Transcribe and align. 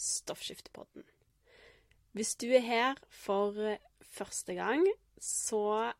Stoffskiftepodden. 0.00 1.04
Hvis 2.12 2.34
du 2.40 2.46
er 2.46 2.64
her 2.64 2.94
for 3.08 3.76
første 4.00 4.54
gang, 4.54 4.86
så 5.20 5.92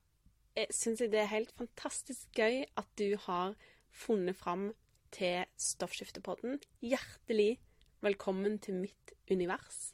syns 0.70 1.00
jeg 1.00 1.12
det 1.12 1.20
er 1.20 1.34
helt 1.34 1.52
fantastisk 1.52 2.32
gøy 2.34 2.64
at 2.80 2.88
du 2.98 3.14
har 3.26 3.54
funnet 3.92 4.36
fram 4.36 4.70
til 5.12 5.44
Stoffskiftepodden. 5.56 6.58
Hjertelig 6.80 7.60
velkommen 8.00 8.58
til 8.58 8.80
mitt 8.80 9.12
univers. 9.30 9.92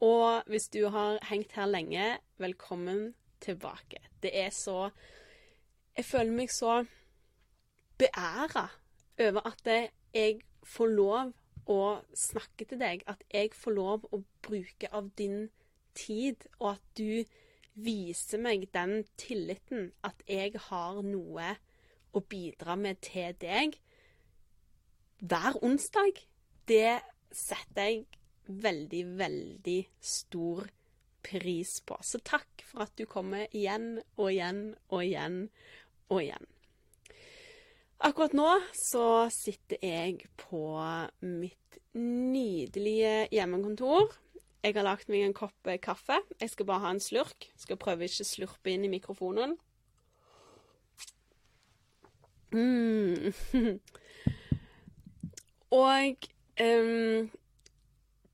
Og 0.00 0.42
hvis 0.46 0.68
du 0.68 0.88
har 0.88 1.18
hengt 1.30 1.52
her 1.52 1.66
lenge, 1.66 2.18
velkommen 2.38 3.14
tilbake. 3.40 3.98
Det 4.22 4.30
er 4.38 4.50
så 4.50 4.90
Jeg 5.96 6.04
føler 6.04 6.32
meg 6.32 6.50
så 6.50 6.84
beæra 7.98 8.68
over 9.20 9.46
at 9.46 9.66
jeg 10.14 10.40
får 10.64 10.86
lov 10.86 11.32
å 11.70 12.02
snakke 12.16 12.66
til 12.68 12.80
deg, 12.80 13.04
at 13.06 13.22
jeg 13.32 13.52
får 13.54 13.76
lov 13.76 14.06
å 14.10 14.22
bruke 14.42 14.90
av 14.92 15.12
din 15.18 15.48
tid, 15.94 16.46
og 16.58 16.74
at 16.74 16.84
du 16.98 17.24
viser 17.74 18.40
meg 18.42 18.66
den 18.74 19.02
tilliten 19.20 19.92
at 20.04 20.24
jeg 20.28 20.58
har 20.68 21.00
noe 21.06 21.54
å 22.12 22.20
bidra 22.20 22.76
med 22.76 23.00
til 23.04 23.32
deg 23.40 23.78
hver 25.22 25.56
onsdag. 25.64 26.20
Det 26.68 27.00
setter 27.32 27.88
jeg 27.88 28.04
veldig, 28.46 29.02
veldig 29.18 29.80
stor 30.02 30.68
pris 31.22 31.78
på. 31.86 31.96
Så 32.02 32.20
takk 32.26 32.64
for 32.66 32.84
at 32.86 32.96
du 32.98 33.06
kommer 33.08 33.46
igjen 33.54 34.02
og 34.16 34.32
igjen 34.32 34.64
og 34.90 35.04
igjen 35.04 35.38
og 36.10 36.18
igjen. 36.24 36.48
Akkurat 38.02 38.32
nå 38.34 38.48
så 38.74 39.28
sitter 39.30 39.78
jeg 39.78 40.24
på 40.40 40.62
mitt 41.22 41.76
nydelige 41.94 43.28
hjemmekontor. 43.30 44.10
Jeg 44.62 44.74
har 44.74 44.86
lagd 44.88 45.10
meg 45.12 45.22
en 45.22 45.36
kopp 45.36 45.70
kaffe. 45.82 46.16
Jeg 46.40 46.50
skal 46.50 46.66
bare 46.66 46.82
ha 46.82 46.90
en 46.96 47.02
slurk. 47.02 47.46
Skal 47.58 47.78
prøve 47.78 48.08
ikke 48.08 48.26
slurpe 48.26 48.72
inn 48.74 48.88
i 48.88 48.90
mikrofonen. 48.90 49.54
Mm. 52.50 53.30
Og 55.72 56.26
um, 56.60 57.30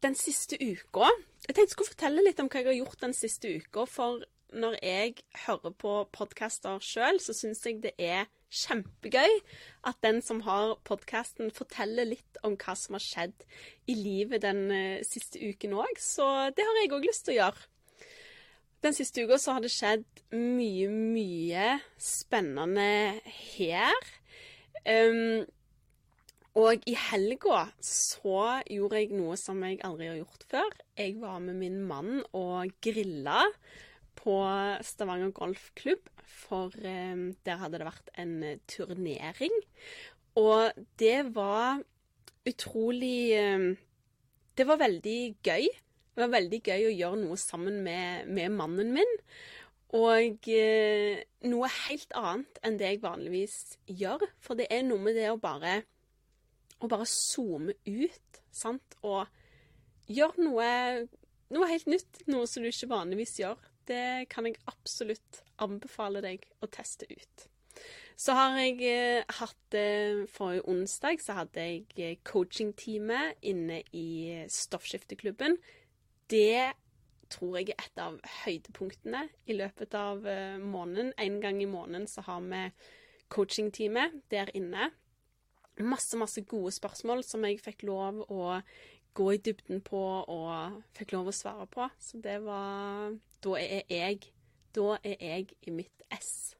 den 0.02 0.14
siste 0.18 0.56
uka 0.58 1.06
Jeg 1.46 1.54
tenkte 1.54 1.60
jeg 1.60 1.70
skulle 1.70 1.92
fortelle 1.92 2.24
litt 2.24 2.40
om 2.42 2.48
hva 2.50 2.64
jeg 2.64 2.66
har 2.72 2.80
gjort 2.80 3.04
den 3.04 3.14
siste 3.14 3.52
uka. 3.52 3.84
For 3.84 4.24
når 4.56 4.80
jeg 4.80 5.14
hører 5.44 5.76
på 5.76 5.94
podkaster 6.16 6.80
sjøl, 6.80 7.20
så 7.20 7.36
syns 7.36 7.60
jeg 7.68 7.82
det 7.84 7.92
er 8.00 8.32
kjempegøy 8.48 9.40
at 9.88 9.98
den 10.04 10.22
som 10.24 10.42
har 10.46 10.76
podkasten, 10.88 11.52
forteller 11.54 12.08
litt 12.08 12.38
om 12.46 12.56
hva 12.60 12.74
som 12.78 12.96
har 12.96 13.04
skjedd 13.04 13.44
i 13.90 13.96
livet 13.98 14.44
den 14.44 14.62
uh, 14.72 15.04
siste 15.06 15.40
uken 15.42 15.76
òg. 15.78 16.00
Så 16.00 16.24
det 16.56 16.64
har 16.64 16.80
jeg 16.80 16.94
òg 16.96 17.08
lyst 17.08 17.26
til 17.26 17.36
å 17.36 17.40
gjøre. 17.42 17.68
Den 18.84 18.94
siste 18.94 19.24
uka 19.26 19.40
så 19.42 19.56
har 19.56 19.64
det 19.64 19.74
skjedd 19.74 20.06
mye, 20.38 20.86
mye 20.88 21.70
spennende 21.98 23.18
her. 23.26 24.10
Um, 24.86 25.42
og 26.58 26.86
i 26.90 26.94
helga 26.98 27.66
så 27.84 28.62
gjorde 28.66 29.02
jeg 29.02 29.18
noe 29.18 29.36
som 29.38 29.60
jeg 29.66 29.80
aldri 29.86 30.08
har 30.10 30.20
gjort 30.20 30.46
før. 30.50 30.78
Jeg 30.98 31.18
var 31.20 31.38
med 31.42 31.58
min 31.60 31.82
mann 31.86 32.22
og 32.32 32.72
grilla 32.82 33.44
på 34.18 34.36
Stavanger 34.84 35.32
golfklubb, 35.36 36.08
for 36.26 36.74
eh, 36.82 37.34
der 37.46 37.60
hadde 37.62 37.80
det 37.80 37.88
vært 37.88 38.10
en 38.18 38.34
turnering. 38.70 39.54
Og 40.38 40.72
det 41.00 41.34
var 41.34 41.82
utrolig 42.48 43.32
eh, 43.36 43.68
Det 44.58 44.66
var 44.66 44.80
veldig 44.80 45.20
gøy. 45.44 45.68
Det 45.68 46.24
var 46.24 46.34
veldig 46.34 46.58
gøy 46.66 46.88
å 46.88 46.94
gjøre 46.94 47.20
noe 47.20 47.36
sammen 47.38 47.82
med, 47.84 48.26
med 48.26 48.50
mannen 48.50 48.90
min. 48.96 49.12
Og 49.94 50.48
eh, 50.50 51.22
noe 51.48 51.70
helt 51.86 52.16
annet 52.18 52.58
enn 52.66 52.78
det 52.80 52.90
jeg 52.90 53.02
vanligvis 53.04 53.78
gjør. 53.86 54.26
For 54.42 54.58
det 54.58 54.66
er 54.74 54.82
noe 54.86 55.00
med 55.04 55.14
det 55.16 55.28
å 55.30 55.38
bare, 55.40 55.80
å 56.82 56.90
bare 56.90 57.06
zoome 57.08 57.78
ut, 57.86 58.42
sant, 58.50 58.98
og 59.06 59.30
gjøre 60.10 60.42
noe, 60.42 60.68
noe 61.54 61.70
helt 61.70 61.88
nytt. 61.88 62.24
Noe 62.26 62.50
som 62.50 62.66
du 62.66 62.72
ikke 62.72 62.90
vanligvis 62.90 63.38
gjør 63.40 63.67
det 63.88 64.28
kan 64.32 64.46
jeg 64.46 64.60
absolutt 64.70 65.42
anbefale 65.64 66.22
deg 66.24 66.44
å 66.62 66.70
teste 66.70 67.08
ut. 67.10 67.48
Så 68.18 68.34
har 68.34 68.56
jeg 68.58 68.82
eh, 68.82 69.36
hatt 69.38 69.74
eh, 69.78 70.24
Forrige 70.32 70.66
onsdag 70.66 71.20
så 71.22 71.36
hadde 71.38 71.62
jeg 71.62 71.84
eh, 72.02 72.16
coachingtime 72.26 73.20
inne 73.46 73.82
i 73.94 74.42
Stoffskifteklubben. 74.50 75.54
Det 76.30 76.72
tror 77.30 77.60
jeg 77.60 77.70
er 77.76 77.84
et 77.84 78.00
av 78.02 78.16
høydepunktene 78.42 79.22
i 79.46 79.54
løpet 79.54 79.94
av 79.94 80.24
måneden. 80.64 81.12
En 81.20 81.36
gang 81.42 81.60
i 81.62 81.68
måneden 81.68 82.08
så 82.08 82.24
har 82.24 82.40
vi 82.40 82.62
coachingtime 83.28 84.06
der 84.32 84.50
inne. 84.56 84.90
Masse, 85.78 86.16
masse 86.18 86.42
gode 86.48 86.72
spørsmål 86.74 87.22
som 87.28 87.44
jeg 87.44 87.60
fikk 87.62 87.84
lov 87.86 88.24
å 88.32 88.56
gå 89.14 89.28
i 89.34 89.40
dybden 89.44 89.84
på 89.84 90.00
og 90.24 90.80
fikk 90.96 91.14
lov 91.14 91.30
å 91.30 91.36
svare 91.36 91.68
på. 91.70 91.86
Så 92.00 92.18
det 92.24 92.40
var 92.42 93.12
Da 93.44 93.54
er 93.60 93.84
jeg 93.92 94.28
Da 94.74 94.98
er 95.02 95.16
jeg 95.22 95.54
i 95.66 95.74
mitt 95.74 96.04
ess 96.12 96.54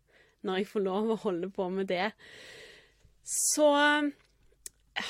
når 0.47 0.61
jeg 0.61 0.69
får 0.71 0.83
lov 0.85 1.09
å 1.11 1.19
holde 1.25 1.49
på 1.51 1.65
med 1.75 1.89
det. 1.91 2.13
Så 3.27 3.67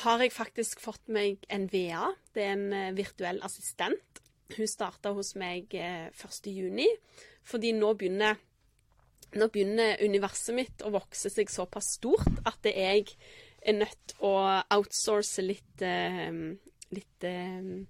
har 0.03 0.23
jeg 0.25 0.33
faktisk 0.33 0.81
fått 0.81 1.11
meg 1.13 1.45
en 1.53 1.67
VA. 1.73 2.09
Det 2.35 2.45
er 2.45 2.55
en 2.55 2.73
eh, 2.73 2.95
virtuell 2.97 3.41
assistent. 3.45 4.23
Hun 4.57 4.71
starta 4.71 5.13
hos 5.17 5.35
meg 5.39 5.75
1.6, 5.77 6.49
eh, 6.81 7.19
fordi 7.45 7.75
nå 7.77 7.93
begynner, 8.01 8.41
nå 9.37 9.51
begynner 9.53 10.01
universet 10.01 10.57
mitt 10.57 10.85
å 10.85 10.95
vokse 10.97 11.31
seg 11.33 11.53
såpass 11.53 11.93
stort 11.99 12.41
at 12.49 12.65
jeg 12.65 13.05
er 13.61 13.79
nødt 13.83 14.17
å 14.25 14.33
outsource 14.73 15.45
litt 15.45 15.85
eh, 15.85 16.33
litt 16.95 17.29
eh, 17.29 17.59
eh, 17.59 17.87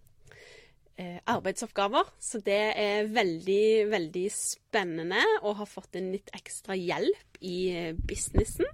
arbeidsoppgaver. 0.98 2.09
Så 2.19 2.41
det 2.44 2.60
er 2.78 3.10
veldig, 3.12 3.88
veldig 3.92 4.26
spennende 4.34 5.22
å 5.47 5.54
ha 5.59 5.66
fått 5.69 5.98
en 5.98 6.10
litt 6.14 6.32
ekstra 6.36 6.76
hjelp 6.78 7.38
i 7.44 7.59
eh, 7.72 7.92
businessen. 7.94 8.66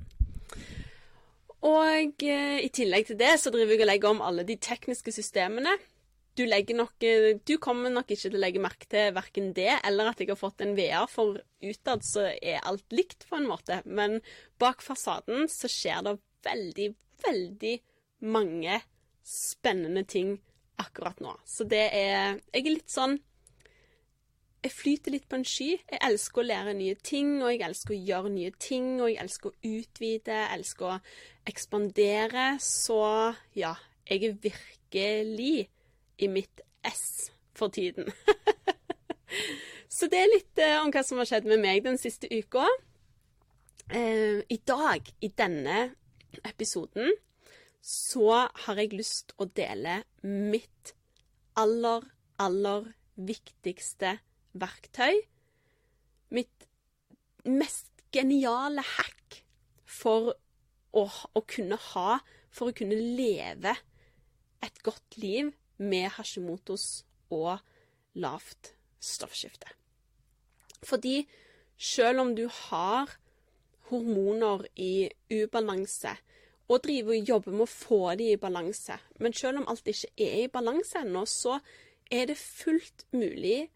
Og 1.64 2.24
eh, 2.24 2.60
i 2.60 2.70
tillegg 2.72 3.08
til 3.08 3.18
det 3.20 3.34
så 3.40 3.52
driver 3.52 3.74
jeg 3.74 3.84
og 3.84 3.90
legger 3.90 4.12
om 4.12 4.22
alle 4.24 4.44
de 4.48 4.56
tekniske 4.60 5.14
systemene. 5.16 5.76
Du, 6.34 6.42
nok, 6.48 6.96
eh, 7.06 7.36
du, 7.46 7.56
kommer 7.62 7.92
nok 7.94 8.10
ikke 8.10 8.28
til 8.28 8.38
å 8.38 8.42
legge 8.42 8.62
merke 8.62 8.88
til 8.90 9.12
verken 9.14 9.52
det 9.56 9.70
eller 9.86 10.10
at 10.10 10.20
jeg 10.20 10.32
har 10.32 10.40
fått 10.40 10.64
en 10.64 10.74
VR, 10.76 11.06
for 11.10 11.38
utad 11.62 12.04
så 12.04 12.26
er 12.34 12.64
alt 12.66 12.84
likt 12.92 13.28
på 13.30 13.38
en 13.38 13.48
måte. 13.48 13.80
Men 13.86 14.18
bak 14.60 14.82
fasaden 14.84 15.48
så 15.52 15.70
skjer 15.70 16.04
det 16.08 16.18
veldig, 16.44 16.90
veldig 17.24 17.76
mange 18.34 18.80
spennende 19.24 20.04
ting 20.08 20.36
akkurat 20.80 21.20
nå. 21.22 21.36
Så 21.44 21.66
det 21.68 21.86
er 21.92 22.40
Jeg 22.52 22.64
er 22.64 22.70
litt 22.70 22.90
sånn 22.90 23.18
Jeg 24.64 24.72
flyter 24.72 25.12
litt 25.12 25.28
på 25.28 25.36
en 25.36 25.44
sky. 25.44 25.74
Jeg 25.76 26.00
elsker 26.08 26.40
å 26.40 26.46
lære 26.48 26.72
nye 26.78 26.94
ting, 26.96 27.42
og 27.42 27.50
jeg 27.52 27.60
elsker 27.66 27.92
å 27.92 28.00
gjøre 28.00 28.30
nye 28.32 28.52
ting, 28.56 28.86
og 28.96 29.10
jeg 29.10 29.20
elsker 29.20 29.50
å 29.50 29.58
utvide, 29.60 30.38
jeg 30.38 30.54
elsker 30.56 30.86
å 30.88 31.00
ekspandere. 31.50 32.46
Så 32.64 33.02
ja, 33.52 33.74
jeg 34.08 34.24
er 34.30 34.38
virkelig 34.46 35.68
i 36.16 36.30
mitt 36.32 36.64
ess 36.80 37.30
for 37.52 37.68
tiden. 37.68 38.08
Så 39.94 40.08
det 40.10 40.18
er 40.18 40.32
litt 40.32 40.62
eh, 40.62 40.80
om 40.80 40.90
hva 40.90 41.04
som 41.06 41.20
har 41.20 41.28
skjedd 41.28 41.46
med 41.50 41.60
meg 41.62 41.84
den 41.84 42.00
siste 42.00 42.26
uka. 42.32 42.64
Eh, 43.92 44.40
I 44.48 44.58
dag, 44.66 45.06
i 45.20 45.30
denne 45.30 45.90
episoden, 46.42 47.12
så 47.84 48.46
har 48.64 48.78
jeg 48.80 48.94
lyst 48.96 49.34
å 49.36 49.44
dele 49.44 50.00
mitt 50.24 50.94
aller, 51.60 52.06
aller 52.40 52.86
viktigste 53.14 54.16
verktøy. 54.56 55.20
Mitt 56.32 56.64
mest 57.44 57.90
geniale 58.14 58.80
hack 58.94 59.42
for 59.84 60.32
å, 60.94 61.04
å, 61.04 61.40
kunne 61.42 61.76
ha 61.92 62.20
For 62.54 62.70
å 62.70 62.76
kunne 62.76 62.94
leve 62.94 63.72
et 64.62 64.76
godt 64.86 65.16
liv 65.18 65.48
med 65.82 66.12
Hashimotos 66.14 67.02
og 67.34 67.58
lavt 68.14 68.70
stoffskifte. 69.02 69.66
Fordi 70.86 71.24
selv 71.74 72.22
om 72.22 72.30
du 72.38 72.44
har 72.46 73.10
hormoner 73.90 74.62
i 74.78 75.10
ubalanse, 75.34 76.14
og 76.68 76.80
driver 76.84 77.12
og 77.12 77.28
jobber 77.28 77.52
med 77.52 77.66
å 77.66 77.70
få 77.70 78.00
de 78.18 78.30
i 78.32 78.40
balanse, 78.40 78.96
men 79.20 79.34
selv 79.36 79.60
om 79.60 79.68
alt 79.68 79.88
ikke 79.90 80.12
er 80.16 80.44
i 80.44 80.52
balanse 80.52 81.02
ennå, 81.02 81.24
så 81.28 81.58
er 82.12 82.28
det 82.30 82.38
fullt 82.40 83.06
mulig 83.12 83.66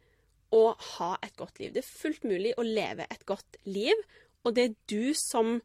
å 0.54 0.72
ha 0.94 1.10
et 1.24 1.36
godt 1.36 1.60
liv. 1.60 1.74
Det 1.74 1.82
er 1.82 1.90
fullt 1.90 2.24
mulig 2.24 2.54
å 2.56 2.64
leve 2.64 3.04
et 3.10 3.24
godt 3.28 3.58
liv, 3.68 3.98
og 4.44 4.54
det 4.56 4.64
er 4.64 4.76
du 4.88 5.12
som, 5.16 5.58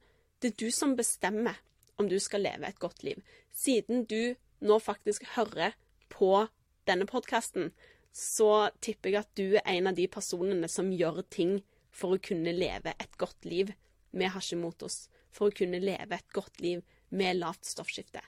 er 0.43 0.55
du 0.59 0.67
som 0.75 0.97
bestemmer 0.99 1.61
om 2.01 2.09
du 2.09 2.17
skal 2.19 2.43
leve 2.43 2.67
et 2.67 2.81
godt 2.81 3.03
liv. 3.07 3.21
Siden 3.55 4.03
du 4.09 4.35
nå 4.63 4.79
faktisk 4.83 5.23
hører 5.37 5.77
på 6.11 6.47
denne 6.87 7.07
podkasten, 7.07 7.71
så 8.13 8.69
tipper 8.83 9.09
jeg 9.09 9.23
at 9.23 9.31
du 9.39 9.55
er 9.57 9.69
en 9.77 9.89
av 9.89 9.97
de 9.97 10.05
personene 10.11 10.67
som 10.69 10.91
gjør 10.93 11.23
ting 11.33 11.61
for 11.93 12.15
å 12.15 12.21
kunne 12.21 12.53
leve 12.53 12.93
et 12.99 13.17
godt 13.21 13.47
liv 13.47 13.71
med 14.11 14.33
Hashimotos. 14.35 15.07
For 15.33 15.49
å 15.49 15.55
kunne 15.55 15.81
leve 15.81 16.19
et 16.19 16.29
godt 16.35 16.59
liv 16.61 16.83
med 17.13 17.39
lavt 17.39 17.67
stoffskifte. 17.69 18.21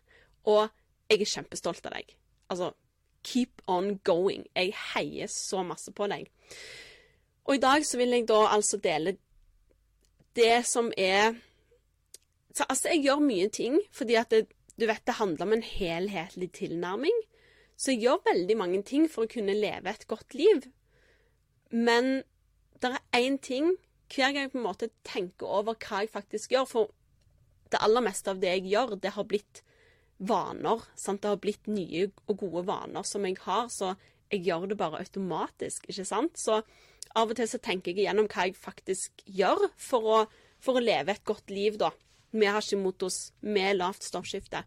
Og 0.49 0.67
jeg 1.09 1.21
er 1.21 1.31
kjempestolt 1.31 1.85
av 1.89 1.97
deg. 1.97 2.15
Altså, 2.53 2.71
keep 3.25 3.61
on 3.67 3.97
going. 4.05 4.45
Jeg 4.55 4.73
heier 4.93 5.29
så 5.31 5.63
masse 5.65 5.93
på 5.95 6.07
deg. 6.11 6.29
Og 7.45 7.57
i 7.57 7.61
dag 7.61 7.85
så 7.85 7.99
vil 8.01 8.13
jeg 8.15 8.27
da 8.29 8.41
altså 8.53 8.79
dele 8.81 9.17
det 10.35 10.65
som 10.67 10.91
er 10.97 11.35
så, 12.55 12.65
Altså, 12.69 12.89
jeg 12.89 13.03
gjør 13.03 13.19
mye 13.23 13.49
ting 13.49 13.79
fordi 13.91 14.15
at 14.15 14.31
det, 14.31 14.47
du 14.79 14.85
vet 14.87 15.03
det 15.07 15.19
handler 15.19 15.45
om 15.45 15.53
en 15.53 15.63
helhetlig 15.63 16.51
tilnærming. 16.55 17.17
Så 17.77 17.91
jeg 17.91 18.05
gjør 18.05 18.23
veldig 18.29 18.57
mange 18.57 18.81
ting 18.83 19.09
for 19.11 19.25
å 19.25 19.31
kunne 19.31 19.55
leve 19.57 19.91
et 19.91 20.07
godt 20.07 20.35
liv. 20.35 20.63
Men 21.71 22.23
det 22.81 22.93
er 22.93 23.19
én 23.19 23.37
ting 23.41 23.73
hver 24.13 24.31
gang 24.31 24.45
jeg 24.45 24.53
på 24.53 24.59
en 24.61 24.67
måte 24.67 24.89
tenker 25.03 25.49
over 25.49 25.75
hva 25.81 26.03
jeg 26.03 26.13
faktisk 26.13 26.53
gjør 26.53 26.67
For 26.69 26.91
det 27.73 27.81
aller 27.81 28.03
meste 28.05 28.31
av 28.31 28.41
det 28.41 28.51
jeg 28.53 28.67
gjør, 28.73 28.97
det 29.01 29.13
har 29.15 29.27
blitt 29.29 29.61
vaner. 30.17 30.83
Sant? 30.95 31.21
Det 31.23 31.31
har 31.31 31.41
blitt 31.41 31.69
nye 31.71 32.09
og 32.27 32.37
gode 32.39 32.65
vaner 32.69 33.07
som 33.07 33.25
jeg 33.27 33.39
har, 33.45 33.69
så 33.73 33.95
jeg 34.31 34.45
gjør 34.47 34.69
det 34.71 34.79
bare 34.79 35.01
automatisk, 35.03 35.89
ikke 35.89 36.07
sant? 36.07 36.39
Så 36.39 36.61
av 37.15 37.31
og 37.31 37.37
til 37.37 37.49
så 37.49 37.59
tenker 37.63 37.93
jeg 37.93 38.05
igjennom 38.05 38.29
hva 38.31 38.47
jeg 38.47 38.57
faktisk 38.59 39.25
gjør 39.25 39.67
for 39.79 40.11
å, 40.11 40.21
for 40.59 40.77
å 40.77 40.83
leve 40.83 41.15
et 41.15 41.27
godt 41.27 41.53
liv, 41.53 41.77
da. 41.81 41.91
Med 42.35 42.51
Hashimotos, 42.51 43.31
med 43.47 43.77
lavt 43.79 44.03
stoffskifte. 44.03 44.65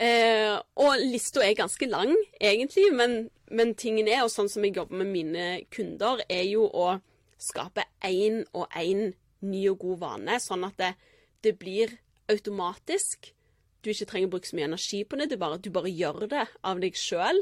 Eh, 0.00 0.54
og 0.80 1.02
lista 1.02 1.42
er 1.44 1.58
ganske 1.58 1.88
lang, 1.90 2.14
egentlig, 2.40 2.86
men, 2.96 3.16
men 3.52 3.74
tingen 3.76 4.08
er, 4.08 4.22
og 4.24 4.32
sånn 4.32 4.48
som 4.48 4.64
jeg 4.64 4.78
jobber 4.78 5.02
med 5.02 5.10
mine 5.12 5.48
kunder, 5.74 6.22
er 6.30 6.46
jo 6.48 6.64
å 6.64 6.94
skape 7.40 7.84
én 8.06 8.44
og 8.54 8.70
én 8.76 9.10
ny 9.44 9.64
og 9.72 9.82
god 9.82 10.00
vane, 10.04 10.38
sånn 10.40 10.64
at 10.68 10.78
det, 10.80 10.94
det, 11.44 11.56
blir 11.58 11.96
automatisk. 12.30 13.32
Du 13.82 13.90
ikke 13.90 14.08
trenger 14.10 14.28
å 14.28 14.34
bruke 14.34 14.50
så 14.50 14.58
mye 14.58 14.68
energi 14.70 15.02
på 15.04 15.18
det, 15.18 15.30
du 15.30 15.38
bare, 15.40 15.58
du 15.58 15.70
bare 15.72 15.92
gjør 15.92 16.26
det 16.30 16.46
av 16.66 16.80
deg 16.82 16.98
sjøl. 16.98 17.40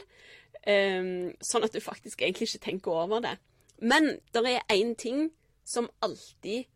Um, 0.59 0.73
ehm, 0.73 1.11
sånn 1.45 1.67
at 1.67 1.75
du 1.75 1.81
faktisk 1.83 2.23
egentlig 2.23 2.49
ikke 2.51 2.65
tenker 2.69 3.03
over 3.05 3.23
det. 3.25 3.37
Men 3.79 4.17
det 4.35 4.43
er 4.47 4.75
én 4.75 4.95
ting 4.99 5.29
som 5.69 5.91
alltid, 6.03 6.67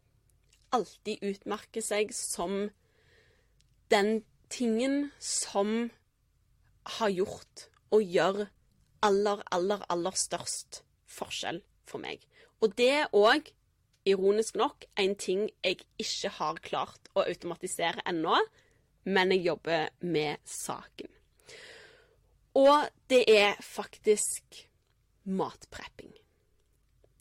alltid 0.71 1.23
utmerker 1.25 1.85
seg 1.85 2.13
som 2.15 2.71
den 3.93 4.23
tingen 4.53 5.11
som 5.19 5.91
har 6.99 7.13
gjort 7.13 7.67
og 7.93 8.03
gjør 8.05 8.47
aller, 9.03 9.43
aller, 9.51 9.83
aller 9.93 10.17
størst 10.17 10.83
forskjell 11.11 11.61
for 11.89 12.03
meg. 12.03 12.23
Og 12.63 12.77
det 12.79 13.09
òg, 13.17 13.51
ironisk 14.09 14.57
nok, 14.59 14.87
en 14.99 15.15
ting 15.17 15.47
jeg 15.63 15.83
ikke 16.01 16.33
har 16.39 16.61
klart 16.65 17.11
å 17.15 17.25
automatisere 17.25 18.03
ennå, 18.09 18.39
men 19.05 19.35
jeg 19.35 19.47
jobber 19.49 19.91
med 20.01 20.43
saken. 20.49 21.11
Og 22.59 22.89
det 23.09 23.23
er 23.31 23.57
faktisk 23.65 24.67
matprepping. 25.25 26.13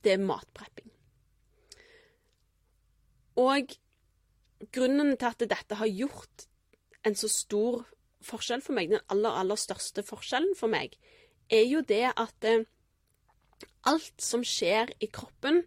Det 0.03 0.15
er 0.15 0.25
matprepping. 0.25 0.89
Og 3.41 3.71
grunnen 4.73 5.15
til 5.17 5.29
at 5.29 5.45
dette 5.53 5.77
har 5.79 5.89
gjort 5.89 6.47
en 7.07 7.15
så 7.17 7.29
stor 7.31 7.85
forskjell 8.25 8.61
for 8.61 8.77
meg, 8.77 8.91
den 8.91 9.01
aller, 9.09 9.33
aller 9.41 9.57
største 9.57 10.03
forskjellen 10.05 10.53
for 10.57 10.69
meg, 10.71 10.93
er 11.51 11.65
jo 11.65 11.81
det 11.87 12.11
at 12.11 12.47
eh, 12.47 12.67
alt 13.89 14.21
som 14.21 14.43
skjer 14.45 14.93
i 15.01 15.09
kroppen, 15.11 15.63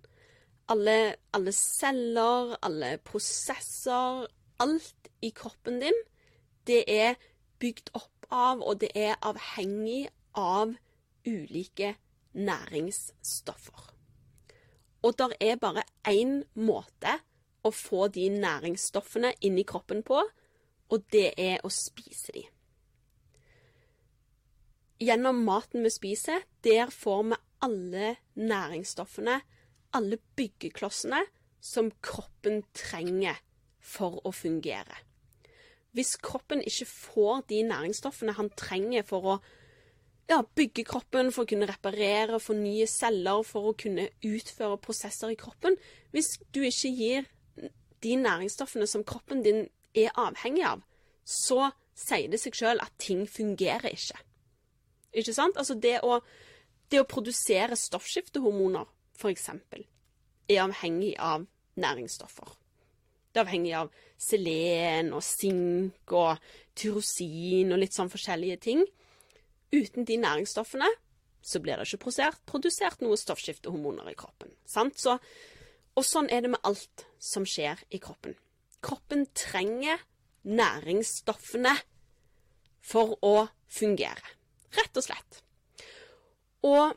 alle, 0.68 1.16
alle, 1.32 1.52
celler, 1.52 2.56
alle 2.64 2.96
prosesser, 3.04 4.26
alt 4.58 5.10
i 5.22 5.30
kroppen 5.34 5.80
din, 5.82 5.98
det 6.66 6.84
er 6.88 7.18
bygd 7.60 7.92
opp 7.96 8.28
av, 8.30 8.62
og 8.62 8.80
det 8.80 8.90
er 8.96 9.18
avhengig 9.22 10.08
av 10.38 10.74
ulike 11.26 11.94
næringsstoffer. 12.32 13.90
Og 15.04 15.18
det 15.20 15.36
er 15.40 15.60
bare 15.60 15.84
én 16.08 16.40
måte 16.56 17.18
å 17.64 17.72
få 17.72 18.08
de 18.12 18.28
næringsstoffene 18.32 19.34
inn 19.44 19.58
i 19.60 19.66
kroppen 19.68 20.02
på, 20.04 20.22
og 20.92 21.06
det 21.12 21.32
er 21.40 21.64
å 21.64 21.70
spise 21.72 22.32
de. 22.36 22.44
Gjennom 25.04 25.42
maten 25.44 25.84
vi 25.84 25.92
spiser, 25.92 26.44
der 26.64 26.92
får 26.92 27.24
vi 27.30 27.40
alle 27.64 28.14
næringsstoffene, 28.38 29.40
alle 29.94 30.18
byggeklossene, 30.36 31.22
som 31.64 31.88
kroppen 32.04 32.62
trenger 32.76 33.38
for 33.80 34.20
å 34.28 34.32
fungere. 34.34 34.98
Hvis 35.94 36.16
kroppen 36.20 36.60
ikke 36.66 36.88
får 36.90 37.44
de 37.48 37.62
næringsstoffene 37.68 38.34
han 38.36 38.50
trenger 38.58 39.06
for 39.06 39.28
å 39.30 39.36
ja, 40.28 40.40
bygge 40.56 40.86
kroppen, 40.88 41.30
for 41.32 41.44
å 41.44 41.48
kunne 41.48 41.68
reparere, 41.68 42.40
fornye 42.40 42.86
celler, 42.90 43.44
for 43.46 43.70
å 43.70 43.76
kunne 43.78 44.08
utføre 44.24 44.80
prosesser 44.80 45.34
i 45.34 45.38
kroppen 45.38 45.76
Hvis 46.14 46.38
du 46.54 46.62
ikke 46.64 46.90
gir 46.96 47.28
de 48.04 48.16
næringsstoffene 48.20 48.88
som 48.88 49.04
kroppen 49.04 49.42
din 49.44 49.66
er 49.94 50.12
avhengig 50.20 50.64
av, 50.68 50.82
så 51.24 51.70
sier 51.96 52.28
det 52.28 52.40
seg 52.42 52.56
sjøl 52.58 52.82
at 52.82 52.92
ting 53.00 53.24
fungerer 53.30 53.94
ikke. 53.94 54.18
Ikke 55.14 55.34
sant? 55.36 55.56
Altså 55.56 55.76
det 55.78 56.00
å, 56.04 56.18
det 56.90 57.00
å 57.00 57.08
produsere 57.08 57.78
stoffskiftehormoner, 57.78 58.88
f.eks., 59.18 59.50
er 60.48 60.60
avhengig 60.64 61.14
av 61.18 61.46
næringsstoffer. 61.80 62.50
Det 63.32 63.40
er 63.40 63.46
avhengig 63.46 63.72
av 63.74 63.88
selen 64.20 65.10
og 65.16 65.24
sink 65.26 66.12
og 66.14 66.42
tyrosin 66.78 67.72
og 67.74 67.80
litt 67.82 67.96
sånn 67.96 68.12
forskjellige 68.12 68.60
ting. 68.62 68.84
Uten 69.74 70.06
de 70.06 70.18
næringsstoffene 70.22 70.90
så 71.44 71.60
blir 71.60 71.76
det 71.76 71.88
ikke 71.88 72.04
produsert, 72.06 72.40
produsert 72.48 73.02
noe 73.04 73.18
stoffskiftehormoner 73.20 74.06
i 74.12 74.16
kroppen. 74.16 74.52
Så, 74.64 75.16
og 75.94 76.06
sånn 76.06 76.30
er 76.32 76.44
det 76.44 76.54
med 76.54 76.62
alt 76.64 77.04
som 77.20 77.44
skjer 77.48 77.82
i 77.90 78.00
kroppen. 78.00 78.36
Kroppen 78.84 79.26
trenger 79.36 80.00
næringsstoffene 80.44 81.74
for 82.84 83.16
å 83.24 83.48
fungere. 83.72 84.34
Rett 84.76 85.00
og 85.00 85.06
slett. 85.06 85.40
Og 86.64 86.94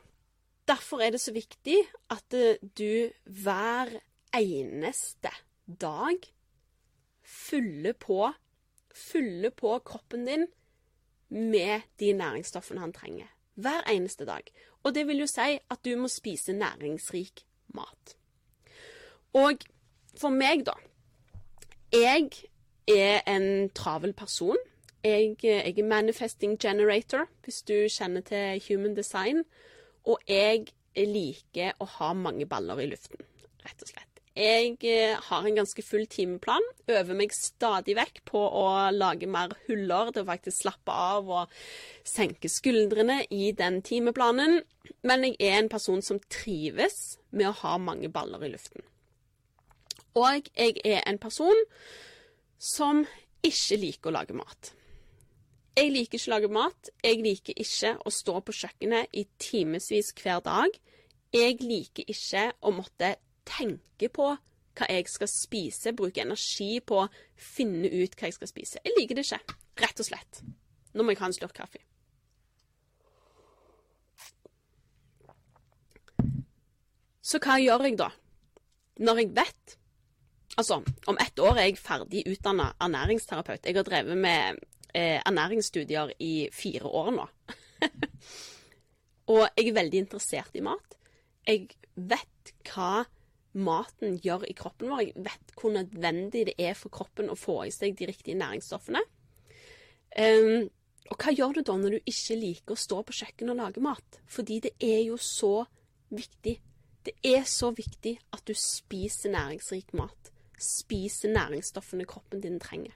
derfor 0.68 1.00
er 1.00 1.10
det 1.10 1.20
så 1.20 1.32
viktig 1.32 1.76
at 2.12 2.34
du 2.78 3.10
hver 3.24 3.92
eneste 4.36 5.32
dag 5.80 6.18
fyller 7.24 7.92
på, 7.92 8.32
fyller 8.94 9.50
på 9.50 9.78
kroppen 9.78 10.26
din 10.26 10.46
med 11.28 11.80
de 12.00 12.12
næringsstoffene 12.12 12.80
han 12.80 12.92
trenger. 12.92 13.26
Hver 13.54 13.90
eneste 13.90 14.24
dag. 14.24 14.42
Og 14.82 14.94
det 14.94 15.06
vil 15.06 15.18
jo 15.18 15.26
si 15.26 15.58
at 15.70 15.84
du 15.84 15.96
må 15.96 16.08
spise 16.08 16.52
næringsrik 16.52 17.44
mat. 17.74 18.16
Og 19.32 19.64
for 20.16 20.28
meg, 20.28 20.64
da, 20.66 20.72
jeg 21.92 22.30
er 22.88 23.20
en 23.26 23.70
travel 23.70 24.12
person. 24.12 24.56
Jeg, 25.04 25.36
jeg, 25.42 25.78
er 25.78 25.84
manifesting 25.84 26.58
generator, 26.58 27.26
hvis 27.44 27.62
du 27.62 27.86
kjenner 27.88 28.20
til 28.20 28.62
human 28.68 28.96
design. 28.96 29.44
Og 30.08 30.22
jeg 30.28 30.68
liker 30.98 31.78
å 31.82 31.88
ha 31.98 32.12
mange 32.16 32.48
baller 32.48 32.80
i 32.82 32.88
luften, 32.90 33.20
rett 33.64 33.84
og 33.84 33.90
slett. 33.90 34.08
Jeg 34.38 34.76
eh, 34.86 35.18
har 35.18 35.46
en 35.46 35.56
ganske 35.56 35.82
full 35.82 36.04
timeplan. 36.06 36.62
Øver 36.86 37.16
meg 37.18 37.32
stadig 37.34 37.96
vekk 37.98 38.20
på 38.28 38.38
å 38.38 38.66
lage 38.94 39.26
mer 39.26 39.50
huller 39.66 40.12
til 40.12 40.22
å 40.22 40.28
faktisk 40.28 40.62
slappe 40.62 40.94
av 40.94 41.32
og 41.40 41.56
senke 42.06 42.50
skuldrene 42.52 43.24
i 43.34 43.50
den 43.58 43.80
timeplanen. 43.82 44.60
Men 45.02 45.26
jeg 45.26 45.40
er 45.42 45.58
en 45.58 45.72
person 45.72 46.04
som 46.06 46.22
trives 46.30 47.18
med 47.34 47.50
å 47.50 47.56
ha 47.64 47.74
mange 47.82 48.12
baller 48.14 48.46
i 48.46 48.52
luften. 48.52 48.86
Og 50.14 50.46
jeg 50.54 50.78
er 50.86 51.02
en 51.02 51.18
person 51.18 51.66
som 52.62 53.02
ikke 53.42 53.82
liker 53.82 54.12
å 54.12 54.18
lage 54.20 54.38
mat. 54.38 54.72
Jeg 55.78 55.92
liker 55.94 56.18
ikke 56.18 56.26
å 56.26 56.32
lage 56.32 56.48
mat. 56.50 56.88
Jeg 57.06 57.20
liker 57.22 57.58
ikke 57.62 57.90
å 58.02 58.10
stå 58.10 58.40
på 58.42 58.54
kjøkkenet 58.60 59.12
i 59.14 59.22
timevis 59.38 60.10
hver 60.18 60.40
dag. 60.42 60.74
Jeg 61.30 61.58
liker 61.62 62.08
ikke 62.10 62.48
å 62.66 62.72
måtte 62.74 63.12
tenke 63.46 64.08
på 64.10 64.32
hva 64.78 64.88
jeg 64.90 65.06
skal 65.10 65.30
spise, 65.30 65.92
bruke 65.94 66.24
energi 66.24 66.80
på 66.82 67.04
å 67.04 67.10
finne 67.38 67.90
ut 67.92 68.16
hva 68.18 68.26
jeg 68.26 68.34
skal 68.40 68.50
spise. 68.50 68.82
Jeg 68.82 68.96
liker 68.96 69.18
det 69.20 69.26
ikke, 69.28 69.54
rett 69.84 70.02
og 70.02 70.08
slett. 70.08 70.40
Nå 70.98 71.06
må 71.06 71.14
jeg 71.14 71.20
ha 71.22 71.28
en 71.30 71.36
slurk 71.36 71.54
kaffe. 71.54 71.82
Så 77.22 77.38
hva 77.44 77.58
gjør 77.62 77.86
jeg 77.86 78.00
da? 78.00 78.10
Når 79.04 79.22
jeg 79.22 79.36
vet 79.36 79.76
Altså, 80.58 80.80
om 81.06 81.18
ett 81.22 81.38
år 81.38 81.52
er 81.54 81.68
jeg 81.68 81.76
ferdig 81.78 82.24
utdanna 82.26 82.72
ernæringsterapeut. 82.82 83.62
Jeg 83.62 83.76
har 83.76 83.84
drevet 83.86 84.18
med 84.18 84.56
eh, 84.94 85.18
ernæringsstudier 85.20 86.14
i 86.22 86.48
fire 86.52 86.86
år 86.86 87.12
nå. 87.16 87.26
og 89.32 89.44
jeg 89.44 89.68
er 89.68 89.78
veldig 89.78 90.02
interessert 90.06 90.56
i 90.58 90.64
mat. 90.64 90.98
Jeg 91.48 91.68
vet 91.94 92.52
hva 92.68 93.04
maten 93.58 94.18
gjør 94.22 94.46
i 94.48 94.56
kroppen 94.56 94.92
vår. 94.92 95.04
Jeg 95.08 95.26
vet 95.26 95.54
hvor 95.58 95.74
nødvendig 95.74 96.46
det 96.50 96.56
er 96.60 96.76
for 96.78 96.92
kroppen 96.94 97.30
å 97.32 97.38
få 97.38 97.62
i 97.66 97.72
seg 97.74 97.96
de 97.98 98.08
riktige 98.10 98.38
næringsstoffene. 98.38 99.02
Um, 100.18 100.68
og 101.08 101.20
hva 101.22 101.32
gjør 101.32 101.58
du 101.58 101.62
da 101.64 101.76
når 101.80 101.96
du 101.96 102.10
ikke 102.10 102.36
liker 102.36 102.76
å 102.76 102.80
stå 102.80 103.00
på 103.06 103.16
kjøkkenet 103.20 103.54
og 103.54 103.60
lage 103.62 103.84
mat? 103.84 104.20
Fordi 104.28 104.60
det 104.68 104.74
er 104.84 105.00
jo 105.06 105.16
så 105.20 105.62
viktig. 106.12 106.58
Det 107.08 107.14
er 107.24 107.46
så 107.48 107.70
viktig 107.72 108.18
at 108.36 108.44
du 108.48 108.52
spiser 108.58 109.32
næringsrik 109.32 109.94
mat. 109.96 110.32
Spiser 110.60 111.32
næringsstoffene 111.32 112.08
kroppen 112.08 112.42
din 112.44 112.58
trenger. 112.60 112.92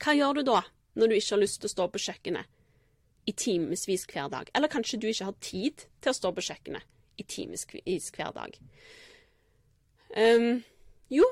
Hva 0.00 0.14
gjør 0.16 0.40
du 0.40 0.46
da 0.48 0.62
når 0.96 1.10
du 1.10 1.16
ikke 1.18 1.34
har 1.34 1.42
lyst 1.42 1.60
til 1.60 1.68
å 1.68 1.74
stå 1.74 1.86
på 1.92 2.00
kjøkkenet 2.06 3.28
i 3.28 3.34
timevis 3.36 4.06
hver 4.08 4.30
dag? 4.32 4.48
Eller 4.56 4.72
kanskje 4.72 5.00
du 5.00 5.08
ikke 5.10 5.28
har 5.28 5.36
tid 5.44 5.84
til 6.00 6.12
å 6.12 6.16
stå 6.16 6.32
på 6.36 6.44
kjøkkenet 6.46 7.20
i 7.20 7.26
timevis 7.28 8.08
hver 8.16 8.32
dag? 8.36 8.56
Um, 10.16 10.62
jo, 11.12 11.26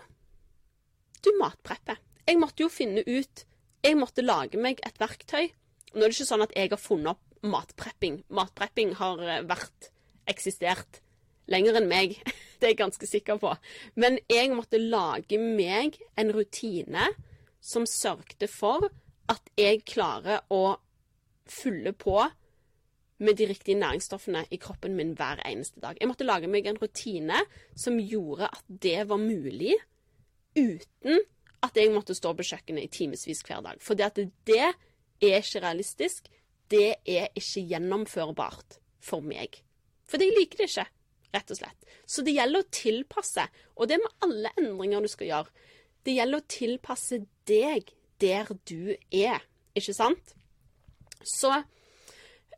du 1.25 1.33
matprepper. 1.41 1.99
Jeg 2.29 2.39
måtte 2.39 2.63
jo 2.63 2.69
finne 2.71 3.03
ut 3.07 3.45
Jeg 3.87 3.95
måtte 3.95 4.25
lage 4.25 4.59
meg 4.59 4.81
et 4.83 4.97
verktøy. 4.99 5.53
Nå 5.95 6.03
er 6.03 6.11
det 6.11 6.17
ikke 6.17 6.27
sånn 6.27 6.43
at 6.43 6.55
jeg 6.59 6.73
har 6.73 6.81
funnet 6.83 7.13
opp 7.15 7.45
matprepping. 7.47 8.25
Matprepping 8.35 8.97
har 8.99 9.23
eh, 9.23 9.45
vært 9.47 9.93
eksistert 10.29 10.99
lenger 11.47 11.79
enn 11.79 11.87
meg. 11.87 12.17
Det 12.59 12.67
er 12.67 12.73
jeg 12.73 12.81
ganske 12.81 13.07
sikker 13.07 13.39
på. 13.39 13.53
Men 13.95 14.19
jeg 14.27 14.51
måtte 14.51 14.81
lage 14.83 15.39
meg 15.39 16.01
en 16.19 16.35
rutine 16.35 17.07
som 17.61 17.87
sørgte 17.89 18.49
for 18.51 18.89
at 19.29 19.51
jeg 19.59 19.85
klarer 19.89 20.45
å 20.53 20.79
fylle 21.49 21.93
på 21.97 22.21
med 23.19 23.39
de 23.39 23.49
riktige 23.51 23.79
næringsstoffene 23.79 24.45
i 24.55 24.59
kroppen 24.63 24.95
min 24.97 25.15
hver 25.19 25.43
eneste 25.47 25.81
dag. 25.83 25.99
Jeg 25.99 26.09
måtte 26.09 26.27
lage 26.27 26.51
meg 26.51 26.69
en 26.71 26.79
rutine 26.79 27.41
som 27.75 27.99
gjorde 27.99 28.51
at 28.53 28.65
det 28.69 29.09
var 29.11 29.19
mulig 29.19 29.75
uten 30.55 31.25
at 31.67 31.77
jeg 31.77 31.91
måtte 31.91 32.15
stå 32.15 32.33
på 32.39 32.47
kjøkkenet 32.47 32.87
i 32.87 32.93
timevis 32.95 33.43
hver 33.47 33.65
dag. 33.65 33.81
For 33.83 33.99
det 33.99 34.29
det 34.47 35.33
er 35.33 35.43
ikke 35.43 35.65
realistisk. 35.65 36.29
Det 36.71 37.01
er 37.09 37.33
ikke 37.35 37.65
gjennomførbart 37.73 38.79
for 39.03 39.25
meg. 39.25 39.57
For 40.09 40.21
jeg 40.23 40.37
liker 40.37 40.61
det 40.61 40.69
ikke, 40.69 40.85
rett 41.35 41.51
og 41.51 41.59
slett. 41.59 41.89
Så 42.07 42.23
det 42.25 42.37
gjelder 42.37 42.63
å 42.63 42.71
tilpasse, 42.73 43.47
og 43.77 43.89
det 43.89 43.99
med 44.03 44.25
alle 44.25 44.53
endringer 44.61 45.03
du 45.03 45.11
skal 45.11 45.31
gjøre. 45.31 45.67
Det 46.09 46.17
gjelder 46.17 46.41
å 46.41 46.49
tilpasse 46.49 47.21
deg 47.49 47.91
der 48.19 48.49
du 48.67 48.95
er, 49.13 49.43
ikke 49.77 49.93
sant? 49.95 50.33
Så 51.21 51.53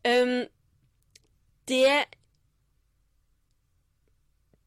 Um, 0.08 0.46
det 1.68 2.04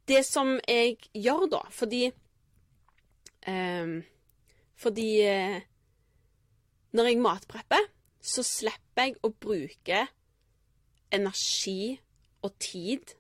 Det 0.08 0.26
som 0.26 0.60
jeg 0.68 0.98
gjør 1.14 1.48
da, 1.50 1.62
fordi 1.72 2.12
um, 3.48 4.04
Fordi 4.76 5.10
uh, 5.26 5.62
når 6.94 7.06
jeg 7.06 7.18
matprepper, 7.18 7.88
så 8.22 8.44
slipper 8.46 9.08
jeg 9.08 9.16
å 9.26 9.32
bruke 9.34 10.04
energi 11.10 11.98
og 12.46 12.54
tid 12.62 13.16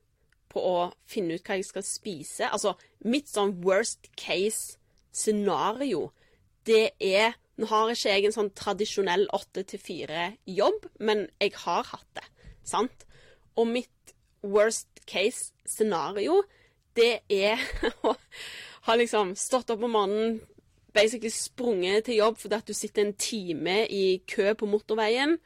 på 0.53 0.61
å 0.61 0.91
finne 1.09 1.39
ut 1.39 1.47
hva 1.47 1.57
jeg 1.57 1.65
skal 1.65 1.85
spise. 1.87 2.45
Altså, 2.45 2.75
mitt 3.01 3.31
sånn 3.31 3.55
worst 3.65 4.11
case 4.13 4.77
scenario, 5.13 6.09
det 6.67 6.91
er 6.99 7.37
nå 7.61 7.67
har 7.69 7.91
ikke 7.93 8.13
jeg 8.15 8.25
en 8.25 8.33
sånn 8.33 8.53
tradisjonell 8.57 9.27
åtte 9.35 9.61
til 9.69 9.81
fire-jobb, 9.81 10.87
men 11.05 11.27
jeg 11.41 11.53
har 11.61 11.85
hatt 11.91 12.07
det. 12.17 12.25
Sant? 12.65 13.05
Og 13.59 13.69
mitt 13.69 14.13
worst 14.41 15.03
case 15.05 15.53
scenario, 15.69 16.41
det 16.97 17.21
er 17.29 17.61
å 18.07 18.15
ha 18.87 18.97
liksom 18.97 19.35
stått 19.39 19.69
opp 19.73 19.85
om 19.85 19.93
morgenen, 19.93 20.41
basically 20.93 21.31
sprunget 21.33 22.05
til 22.05 22.19
jobb 22.19 22.35
fordi 22.37 22.57
at 22.59 22.67
du 22.69 22.75
sitter 22.77 23.01
en 23.01 23.15
time 23.17 23.79
i 23.89 24.19
kø 24.29 24.51
på 24.57 24.67
motorveien. 24.69 25.39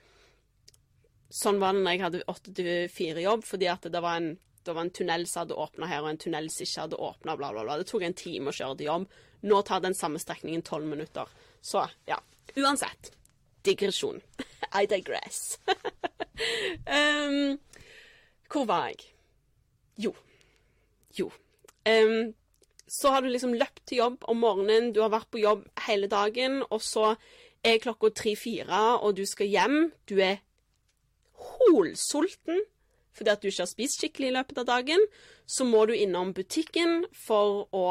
Sånn 1.31 1.59
var 1.59 1.75
det 1.75 1.83
når 1.83 1.95
jeg 1.95 2.03
hadde 2.03 2.25
åtte 2.31 2.55
til 2.55 2.91
fire-jobb, 2.91 3.45
fordi 3.47 3.71
at 3.71 3.87
det 3.91 4.03
var 4.03 4.19
en 4.21 4.35
det 4.67 4.73
var 4.75 4.83
en 4.83 4.91
tunnel 4.91 5.21
som 5.31 5.45
hadde 5.45 5.55
åpna 5.55 5.87
her, 5.87 6.01
og 6.03 6.09
en 6.09 6.17
tunnel 6.19 6.49
som 6.51 6.65
ikke 6.65 6.81
hadde 6.81 6.97
åpna, 6.99 7.37
bla, 7.39 7.53
bla, 7.55 7.61
bla. 7.63 7.77
Det 7.79 7.85
tok 7.87 8.03
en 8.03 8.15
time 8.19 8.51
å 8.51 8.55
kjøre 8.57 8.75
til 8.75 8.89
jobb. 8.89 9.05
Nå 9.41 9.61
tar 9.61 9.83
den 9.83 9.95
samme 9.95 10.19
strekningen 10.19 10.61
tolv 10.61 10.85
minutter. 10.85 11.29
Så 11.61 11.87
ja. 12.05 12.19
Uansett. 12.55 13.11
Digresjon. 13.65 14.21
I 14.81 14.85
digress. 14.89 15.59
um, 16.97 17.57
hvor 18.51 18.65
var 18.65 18.87
jeg? 18.87 19.03
Jo. 19.97 20.13
Jo. 21.19 21.31
Um, 21.87 22.33
så 22.87 23.11
har 23.11 23.21
du 23.21 23.29
liksom 23.29 23.53
løpt 23.53 23.83
til 23.85 23.97
jobb 23.97 24.23
om 24.31 24.39
morgenen, 24.39 24.93
du 24.95 25.01
har 25.03 25.11
vært 25.11 25.29
på 25.31 25.41
jobb 25.41 25.65
hele 25.87 26.07
dagen, 26.07 26.61
og 26.71 26.79
så 26.83 27.15
er 27.65 27.81
klokka 27.83 28.13
tre-fire, 28.15 28.81
og 29.03 29.17
du 29.17 29.25
skal 29.27 29.51
hjem. 29.51 29.77
Du 30.07 30.19
er 30.23 30.39
holsulten 31.37 32.63
fordi 33.17 33.31
at 33.33 33.41
du 33.41 33.47
ikke 33.49 33.63
har 33.63 33.69
spist 33.71 33.97
skikkelig 33.97 34.27
i 34.29 34.33
løpet 34.35 34.59
av 34.61 34.67
dagen. 34.67 35.01
Så 35.49 35.65
må 35.65 35.87
du 35.89 35.95
innom 35.95 36.35
butikken 36.37 36.99
for 37.17 37.65
å 37.73 37.85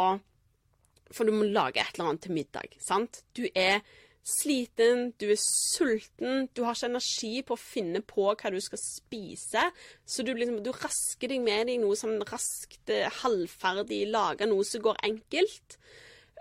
for 1.15 1.29
du 1.29 1.35
må 1.35 1.47
lage 1.47 1.83
et 1.83 1.95
eller 1.95 2.11
annet 2.11 2.27
til 2.27 2.37
middag, 2.37 2.77
sant? 2.83 3.23
Du 3.37 3.45
er 3.55 3.83
sliten, 4.27 5.13
du 5.21 5.29
er 5.31 5.39
sulten, 5.39 6.49
du 6.51 6.65
har 6.67 6.75
ikke 6.75 6.91
energi 6.91 7.33
på 7.47 7.55
å 7.55 7.61
finne 7.61 8.03
på 8.03 8.27
hva 8.33 8.51
du 8.51 8.59
skal 8.63 8.81
spise. 8.83 9.69
Så 10.03 10.27
du, 10.27 10.33
liksom, 10.35 10.59
du 10.67 10.73
rasker 10.75 11.31
deg 11.31 11.45
med 11.45 11.71
deg 11.71 11.79
noe 11.83 11.99
som 11.99 12.17
raskt, 12.27 12.83
eh, 12.91 13.07
halvferdig, 13.23 14.03
lager 14.11 14.51
noe 14.51 14.67
som 14.67 14.83
går 14.83 14.99
enkelt. 15.07 15.79